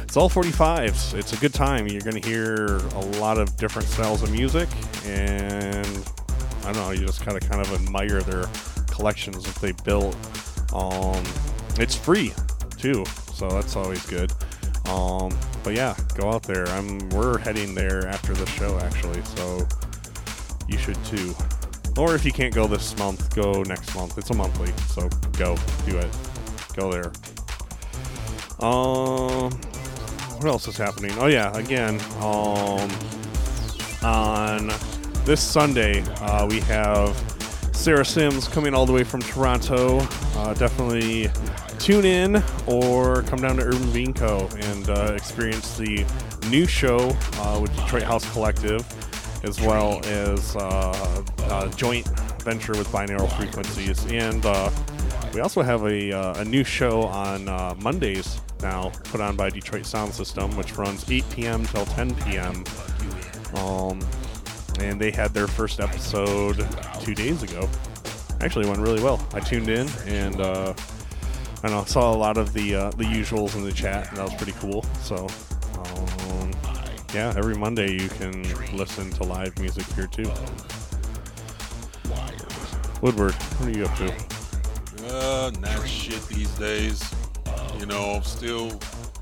It's 0.00 0.16
all 0.16 0.30
45s. 0.30 1.12
It's 1.12 1.34
a 1.34 1.36
good 1.36 1.52
time. 1.52 1.86
You're 1.86 2.00
going 2.00 2.18
to 2.18 2.26
hear 2.26 2.76
a 2.78 3.04
lot 3.18 3.36
of 3.36 3.54
different 3.58 3.88
styles 3.88 4.22
of 4.22 4.32
music, 4.32 4.70
and 5.04 5.86
I 6.62 6.72
don't 6.72 6.76
know, 6.76 6.92
you 6.92 7.04
just 7.04 7.20
kind 7.20 7.36
of 7.36 7.46
kind 7.46 7.60
of 7.60 7.70
admire 7.74 8.22
their 8.22 8.46
collections 8.86 9.44
that 9.44 9.56
they 9.56 9.72
built. 9.84 10.16
Um, 10.72 11.22
it's 11.78 11.94
free 11.94 12.32
too, 12.78 13.04
so 13.34 13.50
that's 13.50 13.76
always 13.76 14.06
good. 14.06 14.32
Um, 14.90 15.32
but 15.62 15.74
yeah, 15.74 15.94
go 16.16 16.30
out 16.30 16.42
there. 16.42 16.66
I'm 16.68 17.08
we're 17.10 17.38
heading 17.38 17.74
there 17.74 18.06
after 18.08 18.34
the 18.34 18.46
show 18.46 18.78
actually, 18.80 19.22
so 19.22 19.66
you 20.68 20.78
should 20.78 21.02
too. 21.04 21.34
Or 21.96 22.14
if 22.14 22.24
you 22.24 22.32
can't 22.32 22.54
go 22.54 22.66
this 22.66 22.96
month, 22.98 23.34
go 23.34 23.62
next 23.62 23.94
month. 23.94 24.18
It's 24.18 24.30
a 24.30 24.34
monthly, 24.34 24.72
so 24.88 25.08
go 25.38 25.56
do 25.86 25.98
it. 25.98 26.16
Go 26.74 26.90
there. 26.90 27.12
Um, 28.60 29.52
what 30.38 30.46
else 30.46 30.66
is 30.68 30.76
happening? 30.76 31.12
Oh 31.18 31.26
yeah, 31.26 31.54
again, 31.56 32.00
um, 32.20 32.90
on 34.02 34.72
this 35.24 35.40
Sunday 35.40 36.02
uh, 36.20 36.46
we 36.46 36.60
have 36.60 37.16
Sarah 37.72 38.04
Sims 38.04 38.48
coming 38.48 38.74
all 38.74 38.86
the 38.86 38.92
way 38.92 39.04
from 39.04 39.20
Toronto. 39.20 40.00
Uh, 40.36 40.54
definitely 40.54 41.30
tune 41.80 42.04
in 42.04 42.42
or 42.66 43.22
come 43.22 43.40
down 43.40 43.56
to 43.56 43.62
Urban 43.62 43.90
Bean 43.90 44.12
Co. 44.12 44.48
and 44.58 44.90
uh, 44.90 45.14
experience 45.16 45.78
the 45.78 46.04
new 46.50 46.66
show 46.66 47.16
uh, 47.36 47.58
with 47.60 47.74
Detroit 47.74 48.02
House 48.02 48.30
Collective, 48.32 48.84
as 49.44 49.58
well 49.62 50.04
as 50.04 50.54
uh, 50.56 51.24
a 51.50 51.68
joint 51.76 52.06
venture 52.42 52.72
with 52.72 52.86
Binaural 52.88 53.34
Frequencies. 53.36 54.04
And 54.06 54.44
uh, 54.44 54.70
we 55.32 55.40
also 55.40 55.62
have 55.62 55.84
a, 55.84 56.12
uh, 56.12 56.40
a 56.40 56.44
new 56.44 56.64
show 56.64 57.04
on 57.04 57.48
uh, 57.48 57.74
Mondays 57.80 58.40
now, 58.60 58.90
put 59.04 59.22
on 59.22 59.34
by 59.34 59.48
Detroit 59.48 59.86
Sound 59.86 60.12
System, 60.12 60.54
which 60.58 60.76
runs 60.76 61.10
8 61.10 61.24
p.m. 61.30 61.64
till 61.64 61.86
10 61.86 62.14
p.m. 62.16 62.62
Um, 63.54 64.00
and 64.80 65.00
they 65.00 65.10
had 65.10 65.32
their 65.32 65.46
first 65.46 65.80
episode 65.80 66.66
two 67.00 67.14
days 67.14 67.42
ago. 67.42 67.66
Actually, 68.42 68.68
went 68.68 68.80
really 68.80 69.02
well. 69.02 69.26
I 69.32 69.40
tuned 69.40 69.70
in 69.70 69.88
and 70.06 70.40
uh, 71.64 71.80
I 71.80 71.84
saw 71.84 72.14
a 72.14 72.16
lot 72.16 72.36
of 72.36 72.52
the 72.52 72.74
uh, 72.74 72.90
the 72.92 73.04
usuals 73.04 73.54
in 73.54 73.64
the 73.64 73.72
chat, 73.72 74.08
and 74.08 74.18
that 74.18 74.24
was 74.24 74.34
pretty 74.34 74.52
cool. 74.58 74.82
So, 75.02 75.28
um, 75.78 76.50
yeah, 77.14 77.32
every 77.36 77.54
Monday 77.54 77.92
you 77.92 78.08
can 78.08 78.42
listen 78.76 79.10
to 79.12 79.24
live 79.24 79.58
music 79.58 79.84
here 79.94 80.06
too. 80.06 80.30
Woodward, 83.02 83.34
what 83.34 83.68
are 83.68 83.78
you 83.78 83.84
up 83.84 83.96
to? 83.96 84.14
Uh, 85.06 85.50
not 85.60 85.88
shit 85.88 86.26
these 86.28 86.50
days. 86.58 87.02
You 87.78 87.86
know, 87.86 88.12
I'm 88.16 88.22
still 88.22 88.78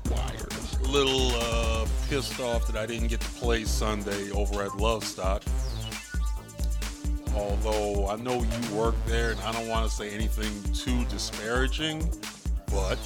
a 0.09 0.87
little 0.87 1.31
uh, 1.33 1.87
pissed 2.09 2.39
off 2.39 2.67
that 2.67 2.75
I 2.75 2.85
didn't 2.85 3.07
get 3.07 3.21
to 3.21 3.29
play 3.31 3.63
Sunday 3.63 4.31
over 4.31 4.63
at 4.63 4.75
Lovestock. 4.75 5.43
Although 7.35 8.07
I 8.07 8.15
know 8.17 8.43
you 8.43 8.75
work 8.75 8.95
there, 9.05 9.31
and 9.31 9.39
I 9.41 9.51
don't 9.51 9.67
want 9.67 9.89
to 9.89 9.95
say 9.95 10.09
anything 10.11 10.73
too 10.73 11.05
disparaging, 11.05 12.09
but 12.67 12.99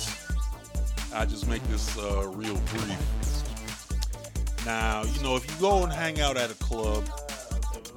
I 1.14 1.26
just 1.26 1.48
make 1.48 1.64
this 1.64 1.98
uh, 1.98 2.28
real 2.30 2.56
brief. 2.56 2.98
Now, 4.66 5.04
you 5.04 5.22
know, 5.22 5.36
if 5.36 5.50
you 5.50 5.60
go 5.60 5.84
and 5.84 5.92
hang 5.92 6.22
out 6.22 6.38
at 6.38 6.50
a 6.50 6.56
club, 6.56 7.04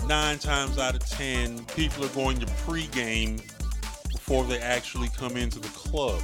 nine 0.07 0.39
times 0.39 0.79
out 0.79 0.95
of 0.95 1.09
ten, 1.09 1.65
people 1.77 2.05
are 2.05 2.09
going 2.09 2.39
to 2.41 2.47
pregame 2.47 3.41
before 4.13 4.45
they 4.45 4.59
actually 4.59 5.09
come 5.17 5.37
into 5.37 5.61
the 5.61 5.69
club. 5.69 6.21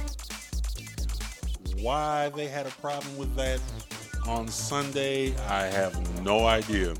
Why 1.79 2.29
they 2.35 2.47
had 2.47 2.67
a 2.67 2.71
problem 2.71 3.17
with 3.17 3.33
that 3.35 3.61
on 4.27 4.47
Sunday, 4.47 5.35
I 5.47 5.63
have 5.65 6.23
no 6.23 6.45
idea. 6.45 6.93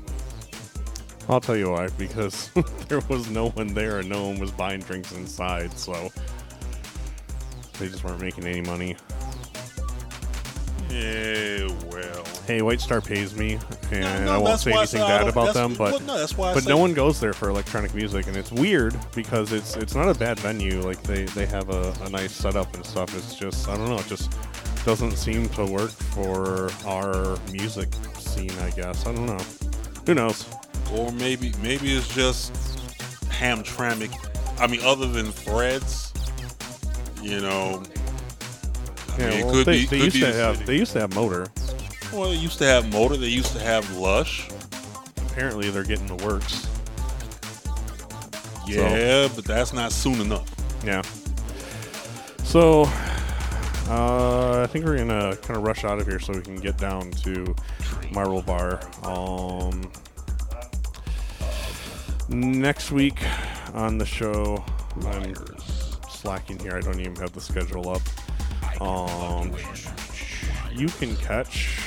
I'll 1.28 1.40
tell 1.40 1.56
you 1.56 1.70
why. 1.70 1.88
Because 1.98 2.50
there 2.88 3.00
was 3.08 3.30
no 3.30 3.50
one 3.50 3.68
there 3.74 4.00
and 4.00 4.08
no 4.08 4.28
one 4.28 4.38
was 4.38 4.50
buying 4.50 4.80
drinks 4.80 5.12
inside, 5.12 5.72
so 5.78 6.10
they 7.78 7.88
just 7.88 8.04
weren't 8.04 8.20
making 8.20 8.46
any 8.46 8.60
money. 8.60 8.96
Yeah, 10.90 11.68
well. 11.90 12.24
Hey, 12.46 12.62
White 12.62 12.80
Star 12.80 13.00
pays 13.00 13.34
me, 13.34 13.58
and 13.90 14.26
no, 14.26 14.34
I 14.34 14.38
won't 14.38 14.60
say 14.60 14.72
anything 14.72 15.02
I 15.02 15.08
bad 15.08 15.28
about 15.28 15.54
them. 15.54 15.74
But 15.74 16.00
well, 16.06 16.26
no, 16.38 16.54
but 16.54 16.66
no 16.66 16.76
one 16.76 16.94
goes 16.94 17.18
there 17.18 17.32
for 17.32 17.48
electronic 17.48 17.94
music, 17.94 18.28
and 18.28 18.36
it's 18.36 18.52
weird 18.52 18.94
because 19.14 19.52
it's 19.52 19.76
it's 19.76 19.94
not 19.94 20.08
a 20.08 20.14
bad 20.14 20.38
venue. 20.38 20.82
Like 20.82 21.02
they 21.02 21.24
they 21.24 21.46
have 21.46 21.70
a, 21.70 21.92
a 22.02 22.10
nice 22.10 22.32
setup 22.32 22.72
and 22.74 22.86
stuff. 22.86 23.16
It's 23.16 23.34
just 23.34 23.68
I 23.68 23.76
don't 23.76 23.88
know. 23.88 23.98
It 23.98 24.06
just 24.06 24.36
doesn't 24.84 25.16
seem 25.16 25.48
to 25.50 25.64
work 25.66 25.90
for 25.90 26.70
our 26.86 27.38
music 27.50 27.88
scene. 28.18 28.52
I 28.60 28.70
guess 28.70 29.06
I 29.06 29.14
don't 29.14 29.26
know. 29.26 29.40
Who 30.06 30.14
knows? 30.14 30.46
Or 30.92 31.10
maybe 31.12 31.52
maybe 31.62 31.94
it's 31.94 32.08
just 32.14 32.52
Hamtramck. 33.28 34.12
I 34.60 34.66
mean, 34.66 34.80
other 34.84 35.06
than 35.08 35.26
Threads, 35.32 36.12
you 37.22 37.40
know. 37.40 37.82
I 39.16 39.18
Yeah, 39.18 39.30
mean, 39.30 39.38
it 39.40 39.44
well, 39.44 39.54
could 39.54 39.66
they, 39.66 39.72
be. 39.80 39.86
they 39.86 39.98
could 39.98 40.04
used 40.04 40.14
be 40.14 40.20
to 40.20 40.26
the 40.26 40.32
have 40.34 40.56
city. 40.56 40.66
they 40.66 40.76
used 40.78 40.92
to 40.92 41.00
have 41.00 41.14
motor. 41.14 41.46
Well, 42.12 42.30
they 42.30 42.36
used 42.36 42.58
to 42.58 42.64
have 42.64 42.92
Motor. 42.92 43.16
They 43.16 43.26
used 43.26 43.52
to 43.54 43.60
have 43.60 43.90
Lush. 43.96 44.48
Apparently, 45.30 45.70
they're 45.70 45.82
getting 45.82 46.06
the 46.06 46.24
works. 46.24 46.68
Yeah, 48.66 49.28
but 49.34 49.44
that's 49.44 49.72
not 49.72 49.90
soon 49.92 50.20
enough. 50.20 50.48
Yeah. 50.84 51.02
So, 52.44 52.82
uh, 53.88 54.62
I 54.62 54.66
think 54.68 54.84
we're 54.84 54.96
gonna 54.98 55.36
kind 55.38 55.56
of 55.56 55.64
rush 55.64 55.84
out 55.84 55.98
of 55.98 56.06
here 56.06 56.20
so 56.20 56.32
we 56.34 56.40
can 56.40 56.56
get 56.56 56.78
down 56.78 57.10
to 57.10 57.54
Marble 58.12 58.42
Bar. 58.42 58.80
Um, 59.02 59.90
next 62.28 62.92
week 62.92 63.20
on 63.72 63.98
the 63.98 64.06
show, 64.06 64.64
I'm 65.06 65.34
slacking 66.08 66.58
here. 66.58 66.76
I 66.76 66.80
don't 66.80 67.00
even 67.00 67.16
have 67.16 67.32
the 67.32 67.40
schedule 67.40 67.88
up. 67.90 68.02
Um, 68.80 69.52
you 70.72 70.88
can 70.88 71.16
catch 71.16 71.78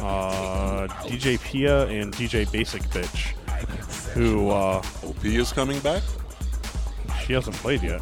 uh, 0.00 0.86
DJ 1.04 1.42
Pia 1.42 1.86
and 1.86 2.12
DJ 2.14 2.50
Basic 2.50 2.82
Bitch, 2.84 3.32
who 4.12 4.50
uh, 4.50 4.82
is 5.22 5.52
coming 5.52 5.80
back. 5.80 6.02
She 7.24 7.32
hasn't 7.32 7.56
played 7.56 7.82
yet. 7.82 8.00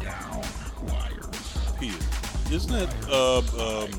Pia, 1.79 1.93
isn't 2.51 2.75
it 2.75 2.89
uh, 3.09 3.37
um, 3.39 3.91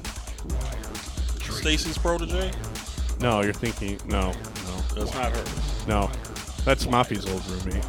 Stacy's 1.43 1.99
protege? 1.99 2.53
No, 3.21 3.41
you're 3.41 3.53
thinking 3.53 3.99
no, 4.07 4.31
no. 4.31 4.81
That's 4.95 5.15
not 5.15 5.33
her. 5.33 5.89
No, 5.89 6.11
that's 6.69 6.87
Moppy's 6.87 7.25
old 7.27 7.43
roommate. 7.47 7.83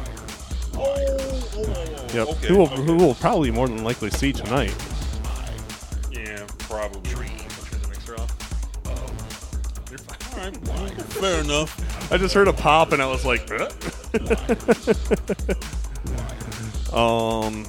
Oh, 0.74 0.78
oh, 0.78 1.42
oh, 1.58 2.06
Yep. 2.14 2.28
okay, 2.28 2.46
who 2.48 2.56
will 2.56 2.64
okay. 2.64 2.82
who 2.82 2.96
will 2.96 3.14
probably 3.14 3.50
more 3.50 3.68
than 3.68 3.84
likely 3.84 4.08
see 4.08 4.32
tonight. 4.32 4.74
Yeah, 6.10 6.46
probably. 6.60 7.10
All 10.32 10.38
right, 10.38 10.62
well, 10.66 10.88
fair 10.88 11.40
enough. 11.42 12.10
I 12.10 12.16
just 12.16 12.34
heard 12.34 12.48
a 12.48 12.54
pop 12.54 12.92
and 12.92 13.02
I 13.02 13.06
was 13.06 13.26
like, 13.26 13.46
"Huh?" 13.50 13.68
um, 16.96 17.66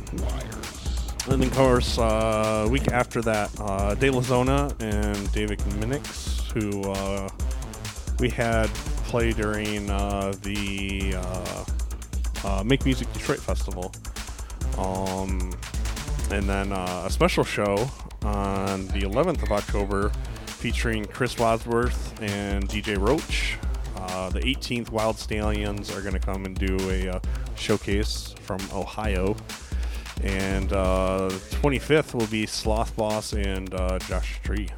and 1.25 1.41
then 1.41 1.43
of 1.43 1.53
course, 1.53 1.97
uh, 1.97 2.67
week 2.71 2.87
after 2.87 3.21
that, 3.23 3.51
uh, 3.59 3.95
De 3.95 4.09
La 4.09 4.21
Zona 4.21 4.73
and 4.79 5.31
David 5.33 5.59
Minix, 5.59 6.49
who 6.53 6.89
uh, 6.89 7.27
we 8.19 8.29
had 8.29 8.69
play 9.11 9.33
during 9.33 9.89
uh, 9.89 10.33
the 10.41 11.13
uh, 11.17 11.65
uh, 12.45 12.63
Make 12.63 12.85
Music 12.85 13.11
Detroit 13.11 13.39
Festival. 13.39 13.91
Um, 14.77 15.53
and 16.31 16.47
then 16.47 16.71
uh, 16.71 17.03
a 17.05 17.09
special 17.09 17.43
show 17.43 17.89
on 18.21 18.87
the 18.87 19.01
11th 19.01 19.43
of 19.43 19.51
October 19.51 20.13
featuring 20.45 21.03
Chris 21.03 21.37
Wadsworth 21.37 22.21
and 22.21 22.69
DJ 22.69 22.97
Roach. 22.97 23.57
Uh, 23.97 24.29
the 24.29 24.39
18th, 24.39 24.91
Wild 24.91 25.19
Stallions 25.19 25.93
are 25.93 25.99
going 25.99 26.13
to 26.13 26.19
come 26.19 26.45
and 26.45 26.57
do 26.57 26.77
a 26.89 27.19
showcase 27.57 28.33
from 28.39 28.61
Ohio. 28.71 29.35
And 30.23 30.71
uh, 30.71 31.31
25th 31.59 32.13
will 32.13 32.27
be 32.27 32.45
Sloth 32.45 32.95
Boss 32.95 33.33
and 33.33 33.71
Josh 34.07 34.39
Tree. 34.41 34.69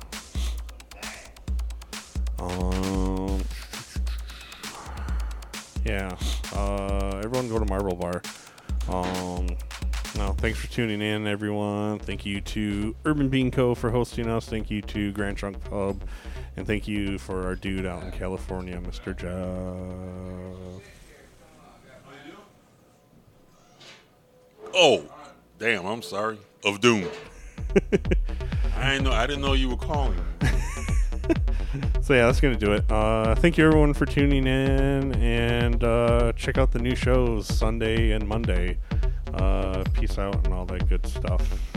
Um, 2.40 3.44
yeah. 5.86 6.16
Uh, 6.54 7.22
everyone 7.24 7.50
go 7.50 7.60
to 7.60 7.66
Marble 7.66 7.96
Bar. 7.96 8.22
Um, 8.90 9.48
no, 10.18 10.34
thanks 10.34 10.60
for 10.60 10.68
tuning 10.68 11.02
in, 11.02 11.26
everyone. 11.26 12.00
Thank 12.00 12.26
you 12.26 12.42
to 12.42 12.96
Urban 13.06 13.30
Bean 13.30 13.50
Co. 13.50 13.74
for 13.74 13.90
hosting 13.90 14.30
us. 14.30 14.48
Thank 14.48 14.70
you 14.70 14.82
to 14.84 15.12
Grand 15.12 15.38
Trunk 15.38 15.64
Pub. 15.64 16.02
And 16.56 16.68
thank 16.68 16.88
you 16.88 17.18
for 17.18 17.46
our 17.48 17.56
dude 17.56 17.86
out 17.86 18.04
in 18.04 18.12
California, 18.12 18.80
Mr. 18.80 19.18
Jeff. 19.18 20.84
Oh, 24.76 25.04
damn! 25.60 25.86
I'm 25.86 26.02
sorry. 26.02 26.38
Of 26.64 26.82
Doom. 26.82 27.08
I 28.76 28.92
didn't 28.92 29.04
know. 29.04 29.12
I 29.12 29.28
didn't 29.28 29.42
know 29.42 29.54
you 29.54 29.70
were 29.70 29.78
calling. 29.78 30.20
So 32.02 32.14
yeah, 32.14 32.26
that's 32.26 32.42
gonna 32.42 32.56
do 32.56 32.74
it. 32.74 32.84
Uh, 32.92 33.34
thank 33.36 33.58
you 33.58 33.66
everyone 33.66 33.94
for 33.94 34.06
tuning 34.06 34.46
in, 34.46 35.16
and 35.16 35.84
uh, 35.84 36.34
check 36.34 36.58
out 36.58 36.72
the 36.72 36.80
new 36.80 36.96
shows 36.96 37.48
Sunday 37.48 38.12
and 38.12 38.28
Monday. 38.28 38.78
Uh, 39.34 39.84
peace 39.94 40.18
out 40.18 40.36
and 40.46 40.54
all 40.54 40.66
that 40.66 40.88
good 40.90 41.06
stuff. 41.08 41.73